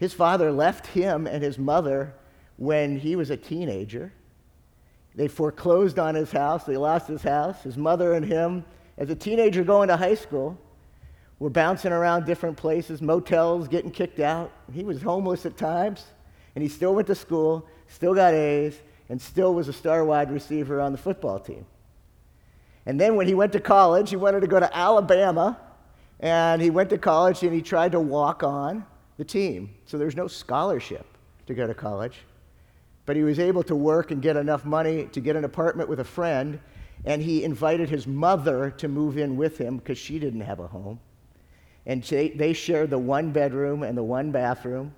His 0.00 0.14
father 0.14 0.50
left 0.50 0.86
him 0.86 1.26
and 1.26 1.42
his 1.42 1.58
mother 1.58 2.14
when 2.56 2.98
he 2.98 3.16
was 3.16 3.28
a 3.28 3.36
teenager. 3.36 4.10
They 5.14 5.28
foreclosed 5.28 5.98
on 5.98 6.14
his 6.14 6.32
house, 6.32 6.64
they 6.64 6.78
lost 6.78 7.06
his 7.06 7.22
house. 7.22 7.62
His 7.62 7.76
mother 7.76 8.14
and 8.14 8.24
him, 8.24 8.64
as 8.96 9.10
a 9.10 9.14
teenager 9.14 9.62
going 9.62 9.88
to 9.88 9.98
high 9.98 10.14
school, 10.14 10.58
were 11.38 11.50
bouncing 11.50 11.92
around 11.92 12.24
different 12.24 12.56
places, 12.56 13.02
motels, 13.02 13.68
getting 13.68 13.90
kicked 13.90 14.20
out. 14.20 14.50
He 14.72 14.84
was 14.84 15.02
homeless 15.02 15.44
at 15.44 15.58
times 15.58 16.06
and 16.54 16.62
he 16.62 16.68
still 16.70 16.94
went 16.94 17.06
to 17.08 17.14
school, 17.14 17.68
still 17.86 18.14
got 18.14 18.32
A's, 18.32 18.80
and 19.10 19.20
still 19.20 19.52
was 19.52 19.68
a 19.68 19.72
star 19.72 20.02
wide 20.02 20.32
receiver 20.32 20.80
on 20.80 20.92
the 20.92 20.98
football 20.98 21.38
team. 21.38 21.66
And 22.86 22.98
then 22.98 23.16
when 23.16 23.26
he 23.26 23.34
went 23.34 23.52
to 23.52 23.60
college, 23.60 24.08
he 24.08 24.16
wanted 24.16 24.40
to 24.40 24.46
go 24.46 24.60
to 24.60 24.74
Alabama, 24.74 25.58
and 26.20 26.62
he 26.62 26.70
went 26.70 26.88
to 26.88 26.96
college 26.96 27.42
and 27.42 27.52
he 27.52 27.60
tried 27.60 27.92
to 27.92 28.00
walk 28.00 28.42
on 28.42 28.86
the 29.20 29.24
team. 29.26 29.68
So 29.84 29.98
there's 29.98 30.16
no 30.16 30.26
scholarship 30.28 31.04
to 31.46 31.52
go 31.52 31.66
to 31.66 31.74
college. 31.74 32.16
But 33.04 33.16
he 33.16 33.22
was 33.22 33.38
able 33.38 33.62
to 33.64 33.76
work 33.76 34.12
and 34.12 34.22
get 34.22 34.34
enough 34.34 34.64
money 34.64 35.10
to 35.12 35.20
get 35.20 35.36
an 35.36 35.44
apartment 35.44 35.90
with 35.90 36.00
a 36.00 36.04
friend, 36.04 36.58
and 37.04 37.20
he 37.20 37.44
invited 37.44 37.90
his 37.90 38.06
mother 38.06 38.70
to 38.78 38.88
move 38.88 39.18
in 39.18 39.36
with 39.36 39.58
him 39.58 39.76
because 39.76 39.98
she 39.98 40.18
didn't 40.18 40.40
have 40.40 40.58
a 40.58 40.66
home. 40.66 41.00
And 41.84 42.02
they 42.02 42.54
shared 42.54 42.88
the 42.88 42.98
one 42.98 43.30
bedroom 43.30 43.82
and 43.82 43.96
the 43.96 44.02
one 44.02 44.32
bathroom 44.32 44.94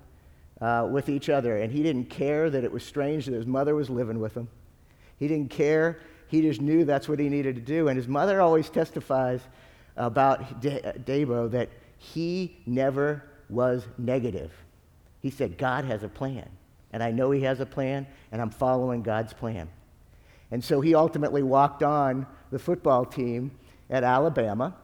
uh, 0.61 0.87
with 0.89 1.09
each 1.09 1.27
other. 1.27 1.57
And 1.57 1.69
he 1.69 1.83
didn't 1.83 2.09
care 2.09 2.49
that 2.49 2.63
it 2.63 2.71
was 2.71 2.83
strange 2.83 3.25
that 3.25 3.33
his 3.33 3.45
mother 3.45 3.75
was 3.75 3.89
living 3.89 4.21
with 4.21 4.35
him. 4.35 4.47
He 5.19 5.27
didn't 5.27 5.49
care. 5.49 5.99
He 6.27 6.41
just 6.41 6.61
knew 6.61 6.85
that's 6.85 7.09
what 7.09 7.19
he 7.19 7.27
needed 7.27 7.55
to 7.55 7.61
do. 7.61 7.89
And 7.89 7.97
his 7.97 8.07
mother 8.07 8.39
always 8.39 8.69
testifies 8.69 9.41
about 9.97 10.61
Dabo 10.61 11.51
that 11.51 11.67
he 11.97 12.61
never 12.65 13.23
was 13.53 13.85
negative. 13.97 14.51
He 15.21 15.29
said, 15.29 15.57
God 15.57 15.85
has 15.85 16.03
a 16.03 16.09
plan. 16.09 16.49
And 16.91 17.01
I 17.01 17.11
know 17.11 17.31
he 17.31 17.41
has 17.41 17.59
a 17.59 17.65
plan, 17.65 18.05
and 18.31 18.41
I'm 18.41 18.49
following 18.49 19.01
God's 19.01 19.33
plan. 19.33 19.67
And 20.51 20.63
so 20.63 20.81
he 20.81 20.93
ultimately 20.93 21.41
walked 21.41 21.81
on 21.81 22.27
the 22.51 22.59
football 22.59 23.05
team 23.05 23.51
at 23.89 24.03
Alabama 24.03 24.75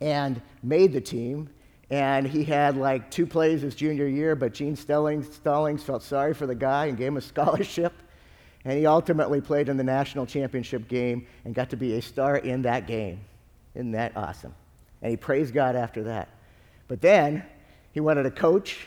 and 0.00 0.40
made 0.62 0.92
the 0.92 1.00
team 1.00 1.50
and 1.90 2.26
he 2.26 2.44
had 2.44 2.76
like 2.76 3.10
two 3.10 3.26
plays 3.26 3.62
his 3.62 3.74
junior 3.74 4.06
year, 4.06 4.34
but 4.34 4.52
Gene 4.52 4.76
Stallings, 4.76 5.34
Stallings 5.34 5.82
felt 5.82 6.02
sorry 6.02 6.34
for 6.34 6.46
the 6.46 6.54
guy 6.54 6.86
and 6.86 6.98
gave 6.98 7.08
him 7.08 7.16
a 7.16 7.20
scholarship. 7.22 7.92
And 8.64 8.78
he 8.78 8.86
ultimately 8.86 9.40
played 9.40 9.68
in 9.68 9.76
the 9.76 9.84
national 9.84 10.26
championship 10.26 10.88
game 10.88 11.26
and 11.44 11.54
got 11.54 11.70
to 11.70 11.76
be 11.76 11.94
a 11.94 12.02
star 12.02 12.36
in 12.36 12.62
that 12.62 12.86
game. 12.86 13.20
Isn't 13.74 13.92
that 13.92 14.16
awesome? 14.16 14.54
And 15.00 15.10
he 15.10 15.16
praised 15.16 15.54
God 15.54 15.76
after 15.76 16.02
that. 16.04 16.28
But 16.88 17.00
then 17.00 17.44
he 17.92 18.00
wanted 18.00 18.24
to 18.24 18.30
coach 18.30 18.86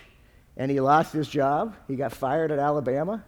and 0.58 0.70
he 0.70 0.80
lost 0.80 1.14
his 1.14 1.28
job. 1.28 1.76
He 1.88 1.96
got 1.96 2.12
fired 2.12 2.52
at 2.52 2.60
Alabama 2.60 3.24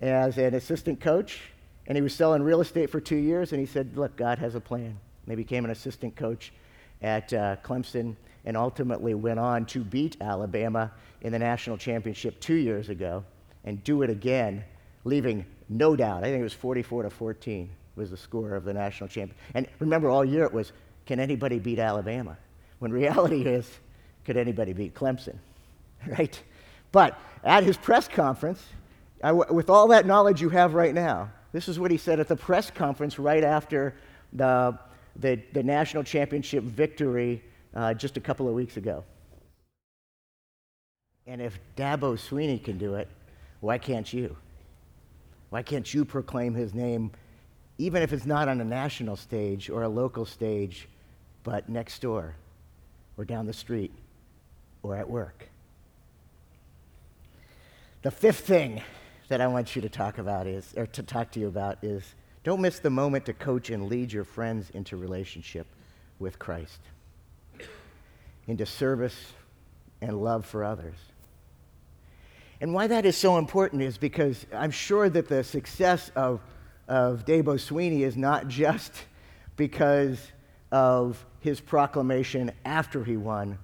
as 0.00 0.38
an 0.38 0.54
assistant 0.54 1.00
coach. 1.00 1.40
And 1.86 1.96
he 1.96 2.02
was 2.02 2.14
selling 2.14 2.42
real 2.42 2.60
estate 2.60 2.90
for 2.90 3.00
two 3.00 3.16
years. 3.16 3.52
And 3.52 3.60
he 3.60 3.66
said, 3.66 3.96
Look, 3.96 4.16
God 4.16 4.38
has 4.38 4.54
a 4.54 4.60
plan. 4.60 4.86
And 4.86 5.30
he 5.30 5.36
became 5.36 5.64
an 5.64 5.70
assistant 5.70 6.16
coach 6.16 6.52
at 7.00 7.32
uh, 7.32 7.56
Clemson 7.64 8.16
and 8.44 8.56
ultimately 8.56 9.14
went 9.14 9.38
on 9.38 9.66
to 9.66 9.84
beat 9.84 10.16
Alabama 10.20 10.92
in 11.20 11.32
the 11.32 11.38
national 11.38 11.76
championship 11.76 12.40
two 12.40 12.54
years 12.54 12.88
ago 12.88 13.24
and 13.64 13.82
do 13.84 14.02
it 14.02 14.10
again, 14.10 14.64
leaving 15.04 15.44
no 15.68 15.94
doubt. 15.96 16.24
I 16.24 16.26
think 16.26 16.40
it 16.40 16.44
was 16.44 16.52
44 16.52 17.04
to 17.04 17.10
14 17.10 17.70
was 17.94 18.10
the 18.10 18.16
score 18.16 18.54
of 18.54 18.64
the 18.64 18.72
national 18.72 19.08
champion. 19.08 19.36
And 19.54 19.68
remember, 19.78 20.08
all 20.08 20.24
year 20.24 20.44
it 20.44 20.52
was, 20.52 20.72
can 21.06 21.20
anybody 21.20 21.58
beat 21.58 21.78
Alabama? 21.78 22.36
When 22.78 22.90
reality 22.92 23.42
is, 23.42 23.70
could 24.24 24.36
anybody 24.36 24.72
beat 24.72 24.94
Clemson? 24.94 25.36
Right? 26.04 26.42
But 26.90 27.16
at 27.44 27.62
his 27.62 27.76
press 27.76 28.08
conference, 28.08 28.60
with 29.22 29.70
all 29.70 29.86
that 29.88 30.04
knowledge 30.04 30.42
you 30.42 30.48
have 30.48 30.74
right 30.74 30.92
now, 30.92 31.30
this 31.52 31.68
is 31.68 31.78
what 31.78 31.90
he 31.90 31.96
said 31.96 32.18
at 32.18 32.26
the 32.26 32.36
press 32.36 32.70
conference 32.70 33.18
right 33.20 33.44
after 33.44 33.94
the, 34.32 34.76
the, 35.16 35.40
the 35.52 35.62
national 35.62 36.02
championship 36.02 36.64
victory 36.64 37.42
uh, 37.74 37.94
just 37.94 38.16
a 38.16 38.20
couple 38.20 38.48
of 38.48 38.54
weeks 38.54 38.76
ago. 38.76 39.04
And 41.26 41.40
if 41.40 41.58
Dabo 41.76 42.18
Swinney 42.18 42.62
can 42.62 42.78
do 42.78 42.94
it, 42.94 43.08
why 43.60 43.78
can't 43.78 44.12
you? 44.12 44.36
Why 45.50 45.62
can't 45.62 45.92
you 45.94 46.04
proclaim 46.04 46.54
his 46.54 46.74
name, 46.74 47.12
even 47.78 48.02
if 48.02 48.12
it's 48.12 48.26
not 48.26 48.48
on 48.48 48.60
a 48.60 48.64
national 48.64 49.16
stage 49.16 49.70
or 49.70 49.82
a 49.82 49.88
local 49.88 50.26
stage, 50.26 50.88
but 51.44 51.68
next 51.68 52.00
door 52.02 52.34
or 53.16 53.24
down 53.24 53.46
the 53.46 53.52
street 53.52 53.92
or 54.82 54.96
at 54.96 55.08
work? 55.08 55.48
The 58.02 58.10
fifth 58.10 58.40
thing 58.40 58.82
that 59.28 59.40
I 59.40 59.46
want 59.46 59.76
you 59.76 59.82
to 59.82 59.88
talk 59.88 60.18
about 60.18 60.46
is, 60.46 60.74
or 60.76 60.86
to 60.86 61.02
talk 61.02 61.30
to 61.32 61.40
you 61.40 61.48
about 61.48 61.78
is, 61.82 62.14
don't 62.44 62.60
miss 62.60 62.80
the 62.80 62.90
moment 62.90 63.26
to 63.26 63.32
coach 63.32 63.70
and 63.70 63.88
lead 63.88 64.12
your 64.12 64.24
friends 64.24 64.70
into 64.70 64.96
relationship 64.96 65.66
with 66.18 66.38
Christ 66.38 66.80
into 68.46 68.66
service 68.66 69.16
and 70.00 70.20
love 70.20 70.44
for 70.44 70.64
others. 70.64 70.96
And 72.60 72.74
why 72.74 72.86
that 72.86 73.04
is 73.04 73.16
so 73.16 73.38
important 73.38 73.82
is 73.82 73.98
because 73.98 74.46
I'm 74.52 74.70
sure 74.70 75.08
that 75.08 75.28
the 75.28 75.42
success 75.42 76.10
of, 76.14 76.40
of 76.88 77.24
Dabo 77.24 77.54
Swinney 77.54 78.00
is 78.00 78.16
not 78.16 78.48
just 78.48 78.92
because 79.56 80.18
of 80.70 81.24
his 81.40 81.60
proclamation 81.60 82.52
after 82.64 83.04
he 83.04 83.16
won 83.16 83.58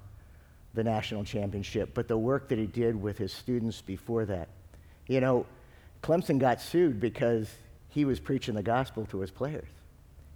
the 0.78 0.84
national 0.84 1.24
championship, 1.24 1.90
but 1.92 2.06
the 2.06 2.16
work 2.16 2.48
that 2.48 2.58
he 2.58 2.66
did 2.66 3.02
with 3.02 3.18
his 3.18 3.32
students 3.32 3.82
before 3.82 4.24
that. 4.26 4.48
You 5.08 5.20
know, 5.20 5.44
Clemson 6.04 6.38
got 6.38 6.60
sued 6.60 7.00
because 7.00 7.52
he 7.88 8.04
was 8.04 8.20
preaching 8.20 8.54
the 8.54 8.62
gospel 8.62 9.04
to 9.06 9.18
his 9.18 9.32
players. 9.32 9.66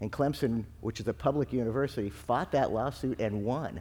And 0.00 0.10
Clemson, 0.10 0.64
which 0.80 0.98
is 0.98 1.06
a 1.06 1.14
public 1.14 1.52
university, 1.52 2.10
fought 2.10 2.50
that 2.52 2.72
lawsuit 2.72 3.20
and 3.20 3.44
won. 3.44 3.80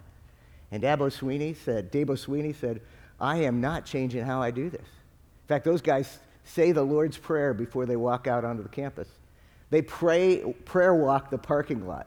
And 0.70 0.84
Dabo 0.84 1.10
Swinney 1.10 1.56
said, 1.56 1.90
Dabo 1.90 2.10
Swinney 2.10 2.54
said, 2.54 2.80
I 3.20 3.38
am 3.38 3.60
not 3.60 3.84
changing 3.84 4.24
how 4.24 4.40
I 4.40 4.52
do 4.52 4.70
this. 4.70 4.80
In 4.80 5.48
fact, 5.48 5.64
those 5.64 5.82
guys 5.82 6.20
say 6.44 6.70
the 6.70 6.84
Lord's 6.84 7.18
Prayer 7.18 7.52
before 7.54 7.86
they 7.86 7.96
walk 7.96 8.28
out 8.28 8.44
onto 8.44 8.62
the 8.62 8.68
campus. 8.68 9.08
They 9.70 9.82
pray, 9.82 10.54
prayer 10.64 10.94
walk 10.94 11.30
the 11.30 11.38
parking 11.38 11.88
lot 11.88 12.06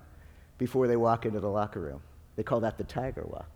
before 0.57 0.87
they 0.87 0.95
walk 0.95 1.25
into 1.25 1.41
the 1.41 1.49
locker 1.49 1.81
room. 1.81 2.01
They 2.37 2.43
call 2.43 2.61
that 2.61 2.77
the 2.77 2.85
Tiger 2.85 3.25
Walk. 3.25 3.54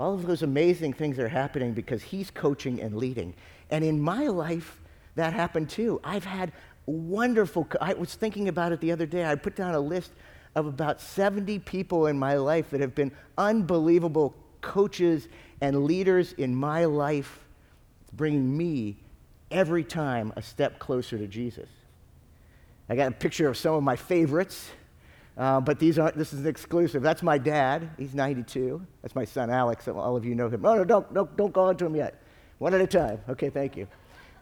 All 0.00 0.14
of 0.14 0.26
those 0.26 0.42
amazing 0.42 0.94
things 0.94 1.18
are 1.18 1.28
happening 1.28 1.74
because 1.74 2.02
he's 2.02 2.30
coaching 2.30 2.80
and 2.80 2.96
leading. 2.96 3.34
And 3.70 3.84
in 3.84 4.00
my 4.00 4.28
life, 4.28 4.80
that 5.14 5.34
happened 5.34 5.68
too. 5.68 6.00
I've 6.02 6.24
had 6.24 6.52
wonderful, 6.86 7.68
I 7.82 7.92
was 7.92 8.14
thinking 8.14 8.48
about 8.48 8.72
it 8.72 8.80
the 8.80 8.92
other 8.92 9.04
day. 9.04 9.26
I 9.26 9.34
put 9.34 9.56
down 9.56 9.74
a 9.74 9.80
list 9.80 10.12
of 10.54 10.64
about 10.64 11.02
70 11.02 11.58
people 11.58 12.06
in 12.06 12.18
my 12.18 12.36
life 12.36 12.70
that 12.70 12.80
have 12.80 12.94
been 12.94 13.12
unbelievable 13.36 14.34
coaches 14.62 15.28
and 15.60 15.84
leaders 15.84 16.32
in 16.32 16.54
my 16.54 16.86
life, 16.86 17.40
bringing 18.14 18.56
me 18.56 18.96
every 19.50 19.84
time 19.84 20.32
a 20.34 20.40
step 20.40 20.78
closer 20.78 21.18
to 21.18 21.26
Jesus. 21.26 21.68
I 22.88 22.96
got 22.96 23.08
a 23.08 23.14
picture 23.14 23.48
of 23.48 23.58
some 23.58 23.74
of 23.74 23.82
my 23.82 23.96
favorites, 23.96 24.70
uh, 25.40 25.58
but 25.58 25.78
these 25.78 25.98
aren't, 25.98 26.18
this 26.18 26.34
is 26.34 26.40
an 26.40 26.46
exclusive. 26.46 27.02
That's 27.02 27.22
my 27.22 27.38
dad. 27.38 27.88
He's 27.96 28.14
92. 28.14 28.86
That's 29.00 29.14
my 29.14 29.24
son, 29.24 29.48
Alex. 29.48 29.88
All 29.88 30.14
of 30.14 30.22
you 30.26 30.34
know 30.34 30.50
him. 30.50 30.66
Oh, 30.66 30.76
no, 30.76 30.84
don't, 30.84 31.14
don't, 31.14 31.34
don't 31.34 31.50
go 31.50 31.62
on 31.62 31.78
to 31.78 31.86
him 31.86 31.96
yet. 31.96 32.22
One 32.58 32.74
at 32.74 32.80
a 32.82 32.86
time. 32.86 33.22
Okay, 33.26 33.48
thank 33.48 33.74
you. 33.74 33.88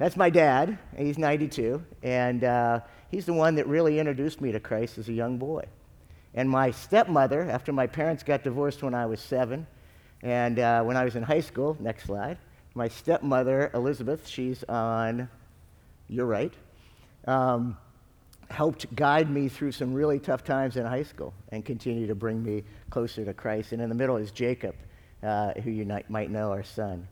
That's 0.00 0.16
my 0.16 0.28
dad. 0.28 0.76
He's 0.96 1.16
92. 1.16 1.80
And 2.02 2.42
uh, 2.42 2.80
he's 3.12 3.26
the 3.26 3.32
one 3.32 3.54
that 3.54 3.68
really 3.68 4.00
introduced 4.00 4.40
me 4.40 4.50
to 4.50 4.58
Christ 4.58 4.98
as 4.98 5.08
a 5.08 5.12
young 5.12 5.38
boy. 5.38 5.66
And 6.34 6.50
my 6.50 6.72
stepmother, 6.72 7.48
after 7.48 7.72
my 7.72 7.87
parents 7.87 8.24
got 8.24 8.42
divorced 8.42 8.82
when 8.82 8.92
I 8.92 9.06
was 9.06 9.20
seven, 9.20 9.68
and 10.24 10.58
uh, 10.58 10.82
when 10.82 10.96
I 10.96 11.04
was 11.04 11.14
in 11.14 11.22
high 11.22 11.42
school, 11.42 11.76
next 11.78 12.06
slide, 12.06 12.38
my 12.74 12.88
stepmother, 12.88 13.70
Elizabeth, 13.72 14.26
she's 14.26 14.64
on 14.64 15.28
your 16.08 16.26
right, 16.26 16.54
um, 17.28 17.76
helped 18.50 18.94
guide 18.94 19.30
me 19.30 19.48
through 19.48 19.72
some 19.72 19.92
really 19.92 20.18
tough 20.18 20.42
times 20.44 20.76
in 20.76 20.87
high 20.87 21.02
school 21.02 21.34
and 21.50 21.64
continue 21.64 22.06
to 22.06 22.14
bring 22.14 22.42
me 22.42 22.64
closer 22.90 23.24
to 23.24 23.34
Christ. 23.34 23.72
And 23.72 23.82
in 23.82 23.88
the 23.88 23.94
middle 23.94 24.16
is 24.16 24.30
Jacob, 24.30 24.74
uh, 25.22 25.52
who 25.54 25.70
you 25.70 25.84
might 26.08 26.30
know, 26.30 26.50
our 26.50 26.62
son. 26.62 27.06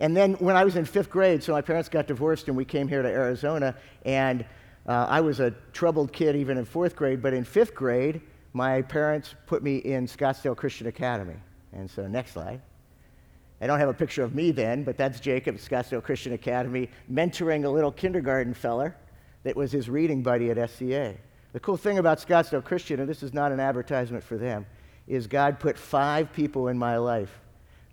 And 0.00 0.16
then 0.16 0.34
when 0.34 0.56
I 0.56 0.64
was 0.64 0.76
in 0.76 0.84
fifth 0.84 1.10
grade, 1.10 1.42
so 1.42 1.52
my 1.52 1.60
parents 1.60 1.88
got 1.88 2.06
divorced 2.06 2.48
and 2.48 2.56
we 2.56 2.64
came 2.64 2.88
here 2.88 3.02
to 3.02 3.08
Arizona, 3.08 3.74
and 4.04 4.44
uh, 4.86 5.06
I 5.08 5.20
was 5.20 5.40
a 5.40 5.50
troubled 5.72 6.12
kid 6.12 6.36
even 6.36 6.56
in 6.56 6.64
fourth 6.64 6.96
grade, 6.96 7.20
but 7.20 7.34
in 7.34 7.44
fifth 7.44 7.74
grade, 7.74 8.20
my 8.52 8.82
parents 8.82 9.34
put 9.46 9.62
me 9.62 9.78
in 9.78 10.06
Scottsdale 10.06 10.56
Christian 10.56 10.86
Academy. 10.86 11.36
And 11.72 11.90
so, 11.90 12.06
next 12.06 12.32
slide. 12.32 12.62
I 13.60 13.66
don't 13.66 13.80
have 13.80 13.88
a 13.88 13.94
picture 13.94 14.22
of 14.22 14.34
me 14.34 14.52
then, 14.52 14.84
but 14.84 14.96
that's 14.96 15.20
Jacob, 15.20 15.56
at 15.56 15.60
Scottsdale 15.60 16.02
Christian 16.02 16.32
Academy, 16.32 16.88
mentoring 17.12 17.64
a 17.64 17.68
little 17.68 17.90
kindergarten 17.90 18.54
feller 18.54 18.96
that 19.42 19.56
was 19.56 19.72
his 19.72 19.88
reading 19.88 20.22
buddy 20.22 20.50
at 20.50 20.70
SCA. 20.70 21.14
The 21.52 21.60
cool 21.60 21.76
thing 21.76 21.98
about 21.98 22.18
Scottsdale 22.18 22.64
Christian, 22.64 23.00
and 23.00 23.08
this 23.08 23.22
is 23.22 23.32
not 23.32 23.52
an 23.52 23.60
advertisement 23.60 24.22
for 24.22 24.36
them, 24.36 24.66
is 25.06 25.26
God 25.26 25.58
put 25.58 25.78
five 25.78 26.32
people 26.32 26.68
in 26.68 26.78
my 26.78 26.98
life 26.98 27.40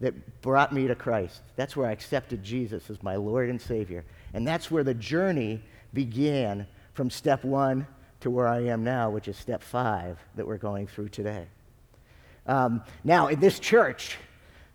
that 0.02 0.42
brought 0.42 0.74
me 0.74 0.88
to 0.88 0.96
Christ. 0.96 1.42
That's 1.56 1.76
where 1.76 1.88
I 1.88 1.92
accepted 1.92 2.44
Jesus 2.44 2.90
as 2.90 3.02
my 3.02 3.16
Lord 3.16 3.50
and 3.50 3.62
Savior. 3.62 4.04
And 4.34 4.46
that's 4.46 4.70
where 4.70 4.84
the 4.84 4.94
journey 4.94 5.62
began 5.94 6.68
from 6.94 7.10
step 7.10 7.44
one 7.46 7.88
to 8.20 8.30
where 8.30 8.48
I 8.48 8.66
am 8.66 8.84
now, 8.84 9.10
which 9.10 9.28
is 9.28 9.38
step 9.38 9.64
five 9.64 10.20
that 10.36 10.46
we're 10.46 10.58
going 10.58 10.88
through 10.88 11.10
today. 11.10 11.48
Um, 12.48 12.84
now, 13.04 13.28
in 13.28 13.40
this 13.40 13.60
church, 13.60 14.18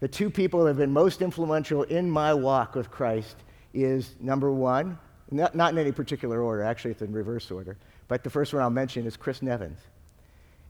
the 0.00 0.08
two 0.08 0.30
people 0.30 0.60
that 0.60 0.70
have 0.70 0.76
been 0.78 0.92
most 0.92 1.20
influential 1.20 1.82
in 1.84 2.10
my 2.10 2.32
walk 2.32 2.74
with 2.74 2.90
Christ 2.90 3.36
is 3.74 4.14
number 4.20 4.50
one, 4.50 4.98
not, 5.30 5.54
not 5.54 5.72
in 5.72 5.78
any 5.78 5.92
particular 5.92 6.42
order, 6.42 6.62
actually, 6.62 6.92
it's 6.92 7.02
in 7.02 7.12
reverse 7.12 7.50
order, 7.50 7.76
but 8.08 8.24
the 8.24 8.30
first 8.30 8.52
one 8.52 8.62
I'll 8.62 8.70
mention 8.70 9.06
is 9.06 9.16
Chris 9.16 9.42
Nevins. 9.42 9.80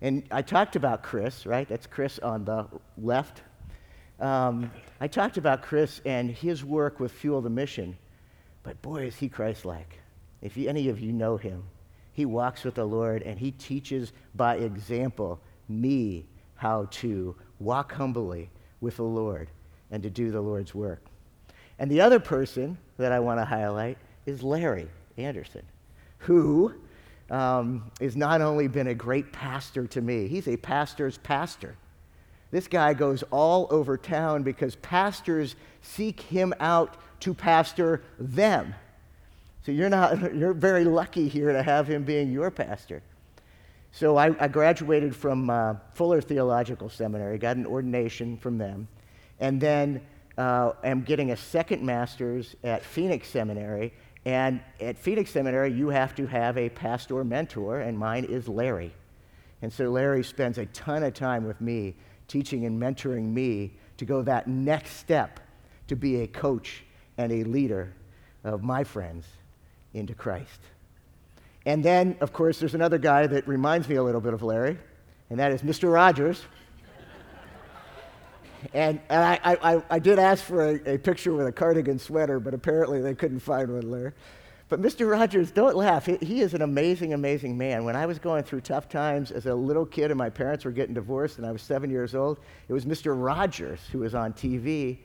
And 0.03 0.23
I 0.31 0.42
talked 0.42 0.77
about 0.77 1.03
Chris, 1.03 1.46
right? 1.46 1.68
That's 1.68 1.87
Chris 1.87 2.18
on 2.18 2.44
the 2.44 2.66
left. 2.96 3.42
Um, 4.18 4.70
I 5.01 5.09
talked 5.09 5.37
about 5.37 5.62
Chris 5.62 6.01
and 6.05 6.31
his 6.31 6.64
work 6.64 7.01
with 7.01 7.12
Fuel 7.12 7.40
the 7.40 7.51
Mission, 7.51 7.96
but 8.62 8.81
boy, 8.83 9.07
is 9.07 9.16
he 9.16 9.29
Christ 9.29 9.64
like. 9.64 9.99
If 10.42 10.57
you, 10.57 10.68
any 10.68 10.88
of 10.88 11.01
you 11.01 11.12
know 11.12 11.37
him, 11.37 11.64
he 12.12 12.25
walks 12.25 12.64
with 12.64 12.75
the 12.75 12.85
Lord 12.85 13.23
and 13.23 13.38
he 13.38 13.51
teaches 13.53 14.12
by 14.35 14.57
example 14.57 15.40
me 15.68 16.27
how 16.57 16.87
to 16.90 17.35
walk 17.59 17.92
humbly 17.92 18.51
with 18.81 18.96
the 18.96 19.05
Lord 19.05 19.49
and 19.90 20.03
to 20.03 20.11
do 20.11 20.31
the 20.31 20.40
Lord's 20.40 20.75
work. 20.75 21.03
And 21.79 21.90
the 21.90 22.03
other 22.03 22.20
person 22.20 22.77
that 22.99 23.12
I 23.12 23.20
want 23.20 23.40
to 23.40 23.44
highlight 23.44 23.96
is 24.30 24.42
Larry 24.42 24.88
Anderson, 25.18 25.62
who 26.18 26.72
um, 27.30 27.90
has 28.00 28.16
not 28.16 28.40
only 28.40 28.68
been 28.68 28.86
a 28.86 28.94
great 28.94 29.32
pastor 29.32 29.86
to 29.88 30.00
me, 30.00 30.28
he's 30.28 30.48
a 30.48 30.56
pastor's 30.56 31.18
pastor. 31.18 31.76
This 32.50 32.66
guy 32.66 32.94
goes 32.94 33.22
all 33.30 33.68
over 33.70 33.96
town 33.96 34.42
because 34.42 34.76
pastors 34.76 35.56
seek 35.82 36.20
him 36.20 36.54
out 36.58 36.96
to 37.20 37.34
pastor 37.34 38.02
them. 38.18 38.74
So 39.64 39.72
you're 39.72 39.90
not 39.90 40.34
you're 40.34 40.54
very 40.54 40.84
lucky 40.84 41.28
here 41.28 41.52
to 41.52 41.62
have 41.62 41.86
him 41.86 42.04
being 42.04 42.32
your 42.32 42.50
pastor. 42.50 43.02
So 43.92 44.16
I, 44.16 44.34
I 44.42 44.48
graduated 44.48 45.14
from 45.14 45.50
uh, 45.50 45.74
Fuller 45.94 46.20
Theological 46.20 46.88
Seminary, 46.88 47.38
got 47.38 47.56
an 47.56 47.66
ordination 47.66 48.36
from 48.36 48.56
them, 48.56 48.86
and 49.40 49.60
then 49.60 50.00
uh, 50.38 50.72
am 50.84 51.02
getting 51.02 51.32
a 51.32 51.36
second 51.36 51.82
master's 51.82 52.56
at 52.64 52.84
Phoenix 52.84 53.28
Seminary. 53.28 53.92
And 54.24 54.61
at 54.80 54.98
Phoenix 54.98 55.30
Seminary, 55.30 55.72
you 55.72 55.88
have 55.88 56.14
to 56.16 56.26
have 56.26 56.59
a 56.59 56.68
pastor 56.68 57.24
mentor, 57.24 57.80
and 57.80 57.98
mine 57.98 58.24
is 58.24 58.48
Larry. 58.48 58.92
And 59.62 59.72
so 59.72 59.90
Larry 59.90 60.22
spends 60.24 60.59
a 60.59 60.66
ton 60.66 61.02
of 61.02 61.14
time 61.14 61.46
with 61.46 61.61
me 61.61 61.94
teaching 62.28 62.64
and 62.66 62.80
mentoring 62.80 63.33
me 63.33 63.72
to 63.96 64.04
go 64.04 64.22
that 64.22 64.46
next 64.46 64.96
step 64.96 65.40
to 65.88 65.96
be 65.96 66.22
a 66.22 66.26
coach 66.26 66.85
and 67.18 67.33
a 67.33 67.44
leader 67.44 67.92
of 68.44 68.62
my 68.62 68.85
friends 68.85 69.26
into 69.94 70.14
Christ. 70.14 70.61
And 71.66 71.85
then, 71.85 72.16
of 72.20 72.33
course, 72.33 72.59
there's 72.59 72.74
another 72.74 72.98
guy 72.98 73.26
that 73.26 73.46
reminds 73.46 73.88
me 73.88 73.96
a 73.96 74.02
little 74.02 74.20
bit 74.20 74.33
of 74.33 74.42
Larry, 74.42 74.78
and 75.28 75.38
that 75.38 75.52
is 75.52 75.62
Mr. 75.62 75.92
Rogers. 75.92 76.42
And, 78.75 79.01
and 79.09 79.25
I, 79.42 79.57
I, 79.62 79.83
I, 79.90 79.99
did 79.99 80.18
ask 80.18 80.44
for 80.44 80.62
a, 80.62 80.94
a, 80.94 80.99
picture 80.99 81.33
with 81.33 81.46
a 81.46 81.53
cardigan 81.53 81.99
sweater, 81.99 82.40
but 82.40 82.55
apparently 82.55 83.01
they 83.01 83.14
couldn't 83.14 83.40
find 83.40 83.73
one, 83.73 83.90
there. 83.90 84.14
But 84.68 84.81
Mr. 84.81 85.11
Rogers, 85.11 85.51
don't 85.51 85.77
laugh. 85.77 86.07
He, 86.07 86.16
he, 86.16 86.40
is 86.40 86.55
an 86.55 86.62
amazing, 86.62 87.12
amazing 87.12 87.59
man. 87.59 87.85
When 87.85 87.96
I 87.96 88.07
was 88.07 88.18
going 88.18 88.44
through 88.44 88.61
tough 88.61 88.88
times 88.88 89.31
as 89.31 89.46
a 89.46 89.55
little 89.55 89.85
kid 89.85 90.11
and 90.11 90.18
my 90.18 90.31
parents 90.31 90.64
were 90.64 90.70
getting 90.70 90.94
divorced 90.94 91.38
and 91.38 91.46
I 91.46 91.53
was 91.53 91.62
seven 91.62 91.90
years 91.90 92.14
old, 92.14 92.38
it 92.68 92.73
was 92.73 92.85
Mr. 92.85 93.20
Rogers 93.20 93.81
who 93.90 93.99
was 93.99 94.14
on 94.14 94.33
TV 94.33 94.99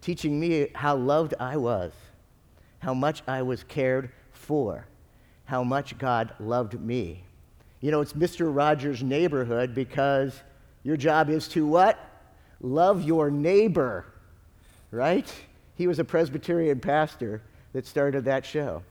teaching 0.00 0.40
me 0.40 0.68
how 0.74 0.96
loved 0.96 1.34
I 1.38 1.56
was, 1.56 1.92
how 2.80 2.94
much 2.94 3.22
I 3.28 3.42
was 3.42 3.62
cared 3.62 4.10
for, 4.32 4.86
how 5.44 5.62
much 5.62 5.96
God 5.98 6.34
loved 6.40 6.80
me. 6.80 7.24
You 7.80 7.90
know, 7.90 8.00
it's 8.00 8.14
Mr. 8.14 8.54
Rogers' 8.54 9.02
neighborhood 9.02 9.74
because 9.74 10.40
your 10.82 10.96
job 10.96 11.30
is 11.30 11.46
to 11.48 11.66
what? 11.66 12.11
Love 12.62 13.02
your 13.02 13.30
neighbor, 13.30 14.06
right? 14.92 15.30
He 15.74 15.88
was 15.88 15.98
a 15.98 16.04
Presbyterian 16.04 16.78
pastor 16.78 17.42
that 17.72 17.86
started 17.86 18.24
that 18.24 18.46
show. 18.46 18.82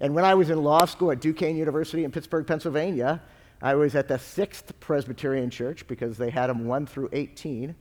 And 0.00 0.14
when 0.14 0.24
I 0.24 0.34
was 0.34 0.50
in 0.50 0.62
law 0.62 0.84
school 0.84 1.12
at 1.12 1.20
Duquesne 1.20 1.56
University 1.56 2.02
in 2.02 2.10
Pittsburgh, 2.10 2.44
Pennsylvania, 2.44 3.22
I 3.62 3.76
was 3.76 3.94
at 3.94 4.08
the 4.08 4.18
Sixth 4.18 4.78
Presbyterian 4.80 5.48
Church 5.50 5.86
because 5.86 6.18
they 6.18 6.30
had 6.30 6.48
them 6.48 6.66
1 6.66 6.86
through 6.86 7.10
18. 7.12 7.76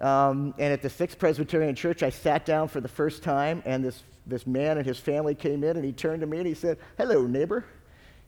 Um, 0.00 0.54
and 0.56 0.72
at 0.72 0.82
the 0.82 0.88
Sixth 0.88 1.18
Presbyterian 1.18 1.74
Church, 1.74 2.04
I 2.04 2.10
sat 2.10 2.46
down 2.46 2.68
for 2.68 2.80
the 2.80 2.88
first 2.88 3.24
time, 3.24 3.62
and 3.66 3.84
this, 3.84 4.04
this 4.24 4.46
man 4.46 4.78
and 4.78 4.86
his 4.86 5.00
family 5.00 5.34
came 5.34 5.64
in, 5.64 5.76
and 5.76 5.84
he 5.84 5.92
turned 5.92 6.20
to 6.20 6.26
me 6.26 6.38
and 6.38 6.46
he 6.46 6.54
said, 6.54 6.78
Hello, 6.96 7.26
neighbor. 7.26 7.64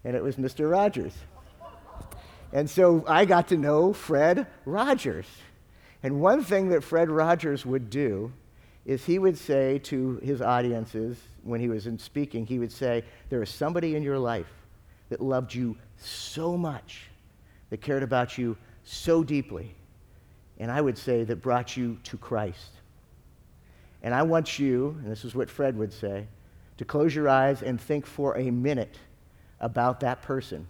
And 0.04 0.16
it 0.16 0.22
was 0.22 0.34
Mr. 0.34 0.68
Rogers. 0.68 1.14
And 2.52 2.68
so 2.68 3.04
I 3.06 3.24
got 3.24 3.48
to 3.48 3.56
know 3.56 3.92
Fred 3.92 4.48
Rogers. 4.66 5.26
And 6.02 6.20
one 6.20 6.42
thing 6.42 6.68
that 6.70 6.82
Fred 6.82 7.10
Rogers 7.10 7.64
would 7.64 7.90
do 7.90 8.32
is 8.84 9.04
he 9.04 9.18
would 9.18 9.38
say 9.38 9.78
to 9.78 10.16
his 10.16 10.42
audiences 10.42 11.16
when 11.44 11.60
he 11.60 11.68
was 11.68 11.86
in 11.86 11.98
speaking, 11.98 12.44
he 12.46 12.58
would 12.58 12.72
say, 12.72 13.04
There 13.28 13.42
is 13.42 13.50
somebody 13.50 13.94
in 13.94 14.02
your 14.02 14.18
life 14.18 14.52
that 15.08 15.20
loved 15.20 15.54
you 15.54 15.76
so 15.98 16.56
much, 16.56 17.02
that 17.70 17.80
cared 17.80 18.02
about 18.02 18.36
you 18.38 18.56
so 18.82 19.22
deeply, 19.22 19.74
and 20.58 20.70
I 20.70 20.80
would 20.80 20.98
say 20.98 21.22
that 21.24 21.36
brought 21.36 21.76
you 21.76 21.98
to 22.04 22.16
Christ. 22.16 22.72
And 24.02 24.12
I 24.12 24.22
want 24.22 24.58
you, 24.58 24.96
and 25.02 25.10
this 25.10 25.24
is 25.24 25.34
what 25.34 25.48
Fred 25.48 25.76
would 25.76 25.92
say, 25.92 26.26
to 26.78 26.84
close 26.84 27.14
your 27.14 27.28
eyes 27.28 27.62
and 27.62 27.80
think 27.80 28.04
for 28.04 28.36
a 28.36 28.50
minute 28.50 28.96
about 29.60 30.00
that 30.00 30.22
person. 30.22 30.66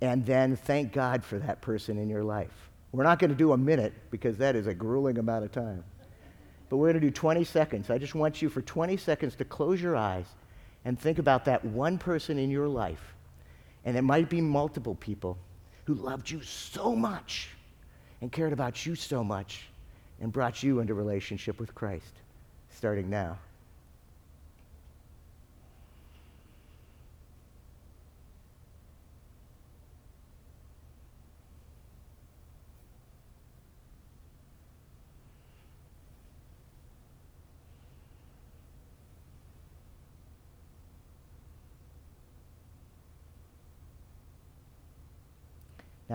And 0.00 0.24
then 0.24 0.54
thank 0.54 0.92
God 0.92 1.24
for 1.24 1.38
that 1.40 1.60
person 1.60 1.98
in 1.98 2.08
your 2.08 2.22
life. 2.22 2.65
We're 2.96 3.04
not 3.04 3.18
going 3.18 3.28
to 3.30 3.36
do 3.36 3.52
a 3.52 3.58
minute 3.58 3.92
because 4.10 4.38
that 4.38 4.56
is 4.56 4.66
a 4.66 4.72
grueling 4.72 5.18
amount 5.18 5.44
of 5.44 5.52
time. 5.52 5.84
But 6.70 6.78
we're 6.78 6.86
going 6.92 7.02
to 7.02 7.06
do 7.06 7.10
20 7.10 7.44
seconds. 7.44 7.90
I 7.90 7.98
just 7.98 8.14
want 8.14 8.40
you 8.40 8.48
for 8.48 8.62
20 8.62 8.96
seconds 8.96 9.36
to 9.36 9.44
close 9.44 9.82
your 9.82 9.96
eyes 9.96 10.24
and 10.86 10.98
think 10.98 11.18
about 11.18 11.44
that 11.44 11.62
one 11.62 11.98
person 11.98 12.38
in 12.38 12.50
your 12.50 12.66
life. 12.66 13.14
And 13.84 13.98
it 13.98 14.02
might 14.02 14.30
be 14.30 14.40
multiple 14.40 14.94
people 14.94 15.36
who 15.84 15.92
loved 15.92 16.30
you 16.30 16.40
so 16.40 16.96
much 16.96 17.50
and 18.22 18.32
cared 18.32 18.54
about 18.54 18.86
you 18.86 18.94
so 18.94 19.22
much 19.22 19.66
and 20.22 20.32
brought 20.32 20.62
you 20.62 20.80
into 20.80 20.94
relationship 20.94 21.60
with 21.60 21.74
Christ, 21.74 22.14
starting 22.70 23.10
now. 23.10 23.36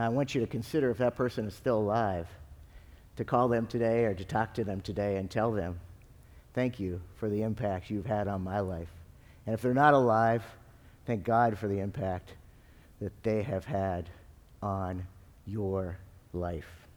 Now, 0.02 0.08
I 0.08 0.10
want 0.10 0.34
you 0.34 0.42
to 0.42 0.48
consider 0.48 0.90
if 0.90 0.98
that 0.98 1.16
person 1.16 1.46
is 1.46 1.54
still 1.54 1.78
alive, 1.78 2.28
to 3.18 3.24
call 3.24 3.48
them 3.48 3.68
today 3.68 4.06
or 4.06 4.16
to 4.16 4.26
talk 4.26 4.56
to 4.56 4.64
them 4.64 4.82
today 4.82 5.18
and 5.18 5.30
tell 5.30 5.52
them, 5.52 5.80
thank 6.56 6.80
you 6.80 7.00
for 7.18 7.30
the 7.30 7.44
impact 7.44 7.92
you've 7.92 8.08
had 8.08 8.28
on 8.28 8.42
my 8.42 8.62
life. 8.62 8.90
And 9.46 9.54
if 9.54 9.62
they're 9.62 9.76
not 9.76 9.94
alive, 9.94 10.44
thank 11.06 11.24
God 11.24 11.56
for 11.56 11.68
the 11.68 11.78
impact 11.78 12.34
that 13.00 13.12
they 13.22 13.44
have 13.44 13.64
had 13.64 14.10
on 14.64 15.06
your 15.46 16.00
life. 16.34 16.88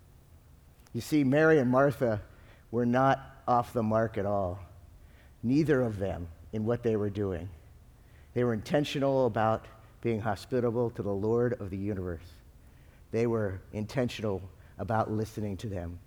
You 0.94 1.02
see, 1.02 1.24
Mary 1.24 1.58
and 1.58 1.70
Martha 1.70 2.22
were 2.70 2.86
not 2.86 3.20
off 3.46 3.74
the 3.74 3.82
mark 3.82 4.16
at 4.16 4.24
all, 4.24 4.60
neither 5.42 5.82
of 5.82 5.98
them 5.98 6.26
in 6.54 6.64
what 6.64 6.82
they 6.82 6.96
were 6.96 7.10
doing. 7.10 7.50
They 8.32 8.44
were 8.44 8.54
intentional 8.54 9.26
about 9.26 9.66
being 10.00 10.20
hospitable 10.20 10.88
to 10.92 11.02
the 11.02 11.12
Lord 11.12 11.60
of 11.60 11.68
the 11.68 11.76
universe. 11.76 12.24
They 13.14 13.29
were 13.29 13.61
intentional 13.72 14.42
about 14.77 15.09
listening 15.09 15.57
to 15.59 15.68
them. 15.68 16.00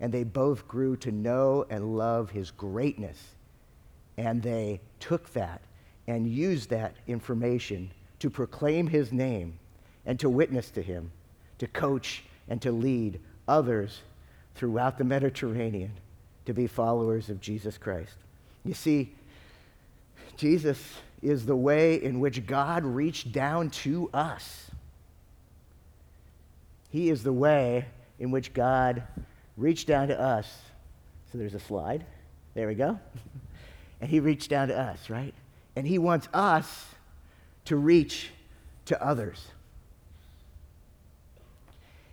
And 0.00 0.10
they 0.10 0.24
both 0.24 0.66
grew 0.66 0.96
to 0.96 1.12
know 1.12 1.66
and 1.68 1.98
love 1.98 2.30
his 2.30 2.50
greatness. 2.50 3.18
And 4.16 4.42
they 4.42 4.80
took 4.98 5.30
that 5.34 5.60
and 6.06 6.26
used 6.26 6.70
that 6.70 6.96
information 7.06 7.90
to 8.20 8.30
proclaim 8.30 8.86
his 8.86 9.12
name 9.12 9.58
and 10.06 10.18
to 10.20 10.30
witness 10.30 10.70
to 10.70 10.80
him, 10.80 11.12
to 11.58 11.66
coach 11.66 12.24
and 12.48 12.62
to 12.62 12.72
lead 12.72 13.20
others 13.46 14.00
throughout 14.54 14.96
the 14.96 15.04
Mediterranean 15.04 15.92
to 16.46 16.54
be 16.54 16.66
followers 16.66 17.28
of 17.28 17.42
Jesus 17.42 17.76
Christ. 17.76 18.14
You 18.64 18.72
see, 18.72 19.12
Jesus 20.38 20.82
is 21.20 21.44
the 21.44 21.56
way 21.56 22.02
in 22.02 22.20
which 22.20 22.46
God 22.46 22.86
reached 22.86 23.32
down 23.32 23.68
to 23.70 24.08
us. 24.14 24.70
He 26.94 27.10
is 27.10 27.24
the 27.24 27.32
way 27.32 27.86
in 28.20 28.30
which 28.30 28.54
God 28.54 29.02
reached 29.56 29.88
down 29.88 30.06
to 30.06 30.20
us. 30.20 30.46
So 31.32 31.38
there's 31.38 31.54
a 31.54 31.58
slide. 31.58 32.06
There 32.54 32.68
we 32.68 32.76
go. 32.76 33.00
and 34.00 34.08
He 34.08 34.20
reached 34.20 34.48
down 34.48 34.68
to 34.68 34.78
us, 34.78 35.10
right? 35.10 35.34
And 35.74 35.88
He 35.88 35.98
wants 35.98 36.28
us 36.32 36.86
to 37.64 37.74
reach 37.74 38.30
to 38.84 39.04
others. 39.04 39.44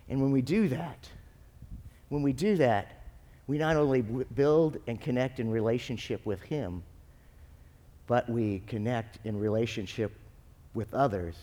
And 0.08 0.20
when 0.20 0.32
we 0.32 0.42
do 0.42 0.66
that, 0.70 1.08
when 2.08 2.22
we 2.24 2.32
do 2.32 2.56
that, 2.56 3.04
we 3.46 3.58
not 3.58 3.76
only 3.76 4.02
build 4.02 4.78
and 4.88 5.00
connect 5.00 5.38
in 5.38 5.48
relationship 5.48 6.26
with 6.26 6.42
Him, 6.42 6.82
but 8.08 8.28
we 8.28 8.64
connect 8.66 9.24
in 9.24 9.38
relationship 9.38 10.10
with 10.74 10.92
others, 10.92 11.36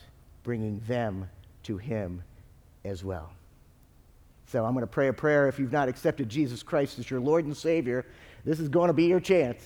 bringing 0.44 0.82
them 0.90 1.30
to 1.64 1.78
Him 1.78 2.22
as 2.90 3.04
well. 3.04 3.32
So 4.48 4.66
I'm 4.66 4.74
going 4.74 4.82
to 4.82 4.88
pray 4.88 5.08
a 5.08 5.14
prayer. 5.14 5.48
If 5.48 5.60
you've 5.60 5.72
not 5.72 5.88
accepted 5.90 6.28
Jesus 6.28 6.64
Christ 6.64 7.00
as 7.00 7.10
your 7.10 7.20
Lord 7.20 7.46
and 7.46 7.56
Savior, 7.56 8.06
this 8.46 8.60
is 8.60 8.68
going 8.68 8.88
to 8.88 8.94
be 8.94 9.06
your 9.06 9.20
chance. 9.20 9.64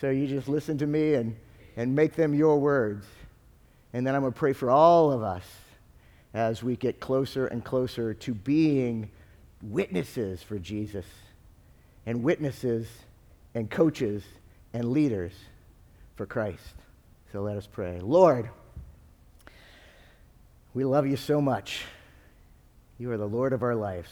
So 0.00 0.10
you 0.10 0.26
just 0.26 0.48
listen 0.48 0.78
to 0.78 0.86
me 0.86 1.14
and, 1.14 1.36
and 1.76 1.94
make 1.94 2.14
them 2.14 2.34
your 2.34 2.58
words. 2.58 3.06
And 3.92 4.06
then 4.06 4.14
I'm 4.14 4.20
going 4.20 4.32
to 4.32 4.38
pray 4.38 4.52
for 4.52 4.70
all 4.70 5.10
of 5.10 5.22
us 5.22 5.44
as 6.34 6.62
we 6.62 6.76
get 6.76 7.00
closer 7.00 7.46
and 7.46 7.64
closer 7.64 8.14
to 8.14 8.34
being 8.34 9.10
witnesses 9.62 10.42
for 10.42 10.58
Jesus 10.58 11.06
and 12.06 12.22
witnesses 12.22 12.86
and 13.54 13.70
coaches 13.70 14.22
and 14.72 14.90
leaders 14.90 15.32
for 16.14 16.26
Christ. 16.26 16.74
So 17.32 17.42
let 17.42 17.56
us 17.56 17.66
pray. 17.66 18.00
Lord, 18.00 18.50
we 20.74 20.84
love 20.84 21.06
you 21.06 21.16
so 21.16 21.40
much. 21.40 21.84
You 23.00 23.10
are 23.12 23.16
the 23.16 23.26
Lord 23.26 23.54
of 23.54 23.62
our 23.62 23.74
lives. 23.74 24.10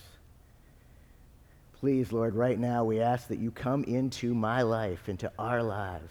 Please, 1.79 2.11
Lord, 2.11 2.35
right 2.35 2.59
now 2.59 2.85
we 2.85 3.03
ask 3.03 3.29
that 3.29 3.39
you 3.39 3.51
come 3.51 3.85
into 3.85 4.33
my 4.33 4.63
life, 4.63 5.11
into 5.11 5.31
our 5.39 5.63
lives. 5.63 6.11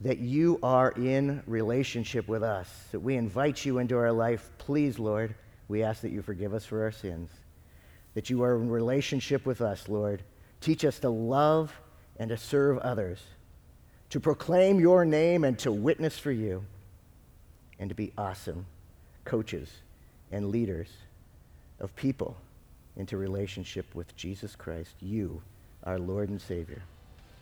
That 0.00 0.18
you 0.18 0.58
are 0.60 0.90
in 0.90 1.44
relationship 1.46 2.26
with 2.26 2.42
us, 2.42 2.68
that 2.90 2.98
we 2.98 3.14
invite 3.14 3.64
you 3.64 3.78
into 3.78 3.96
our 3.96 4.10
life. 4.10 4.50
Please, 4.58 4.98
Lord, 4.98 5.36
we 5.68 5.84
ask 5.84 6.02
that 6.02 6.10
you 6.10 6.20
forgive 6.20 6.52
us 6.52 6.64
for 6.64 6.82
our 6.82 6.90
sins. 6.90 7.30
That 8.14 8.28
you 8.28 8.42
are 8.42 8.56
in 8.56 8.68
relationship 8.68 9.46
with 9.46 9.60
us, 9.60 9.88
Lord. 9.88 10.24
Teach 10.60 10.84
us 10.84 10.98
to 10.98 11.10
love 11.10 11.72
and 12.18 12.28
to 12.30 12.36
serve 12.36 12.76
others, 12.78 13.22
to 14.10 14.18
proclaim 14.18 14.80
your 14.80 15.04
name 15.04 15.44
and 15.44 15.56
to 15.60 15.70
witness 15.70 16.18
for 16.18 16.32
you, 16.32 16.64
and 17.78 17.88
to 17.88 17.94
be 17.94 18.12
awesome 18.18 18.66
coaches 19.24 19.70
and 20.32 20.50
leaders 20.50 20.88
of 21.80 21.94
people 21.96 22.36
into 22.96 23.16
relationship 23.16 23.94
with 23.94 24.14
Jesus 24.16 24.56
Christ, 24.56 24.94
you, 25.00 25.42
our 25.84 25.98
Lord 25.98 26.28
and 26.28 26.40
Savior. 26.40 26.82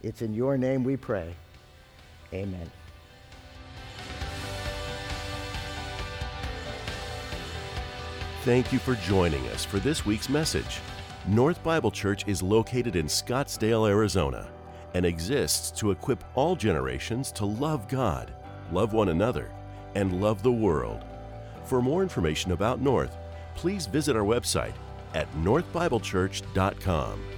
It's 0.03 0.22
in 0.22 0.35
your 0.35 0.57
name 0.59 0.85
we 0.85 0.96
pray. 0.96 1.35
Amen. 2.33 2.70
Thank 8.44 8.72
you 8.72 8.79
for 8.79 8.94
joining 8.96 9.44
us 9.49 9.64
for 9.64 9.81
this 9.81 10.07
week's 10.07 10.29
message. 10.29 10.79
North 11.27 11.61
Bible 11.64 11.90
Church 11.90 12.29
is 12.29 12.42
located 12.42 12.94
in 12.94 13.07
Scottsdale, 13.07 13.88
Arizona, 13.88 14.49
and 14.94 15.05
exists 15.05 15.72
to 15.81 15.90
equip 15.90 16.22
all 16.37 16.55
generations 16.55 17.33
to 17.33 17.44
love 17.44 17.88
God, 17.88 18.33
love 18.70 18.92
one 18.92 19.09
another, 19.09 19.51
and 19.96 20.20
love 20.20 20.44
the 20.44 20.53
world. 20.53 21.05
For 21.66 21.83
more 21.83 22.02
information 22.02 22.52
about 22.52 22.81
North, 22.81 23.16
please 23.57 23.87
visit 23.87 24.16
our 24.16 24.22
website 24.22 24.74
at 25.14 25.31
northbiblechurch.com. 25.35 27.36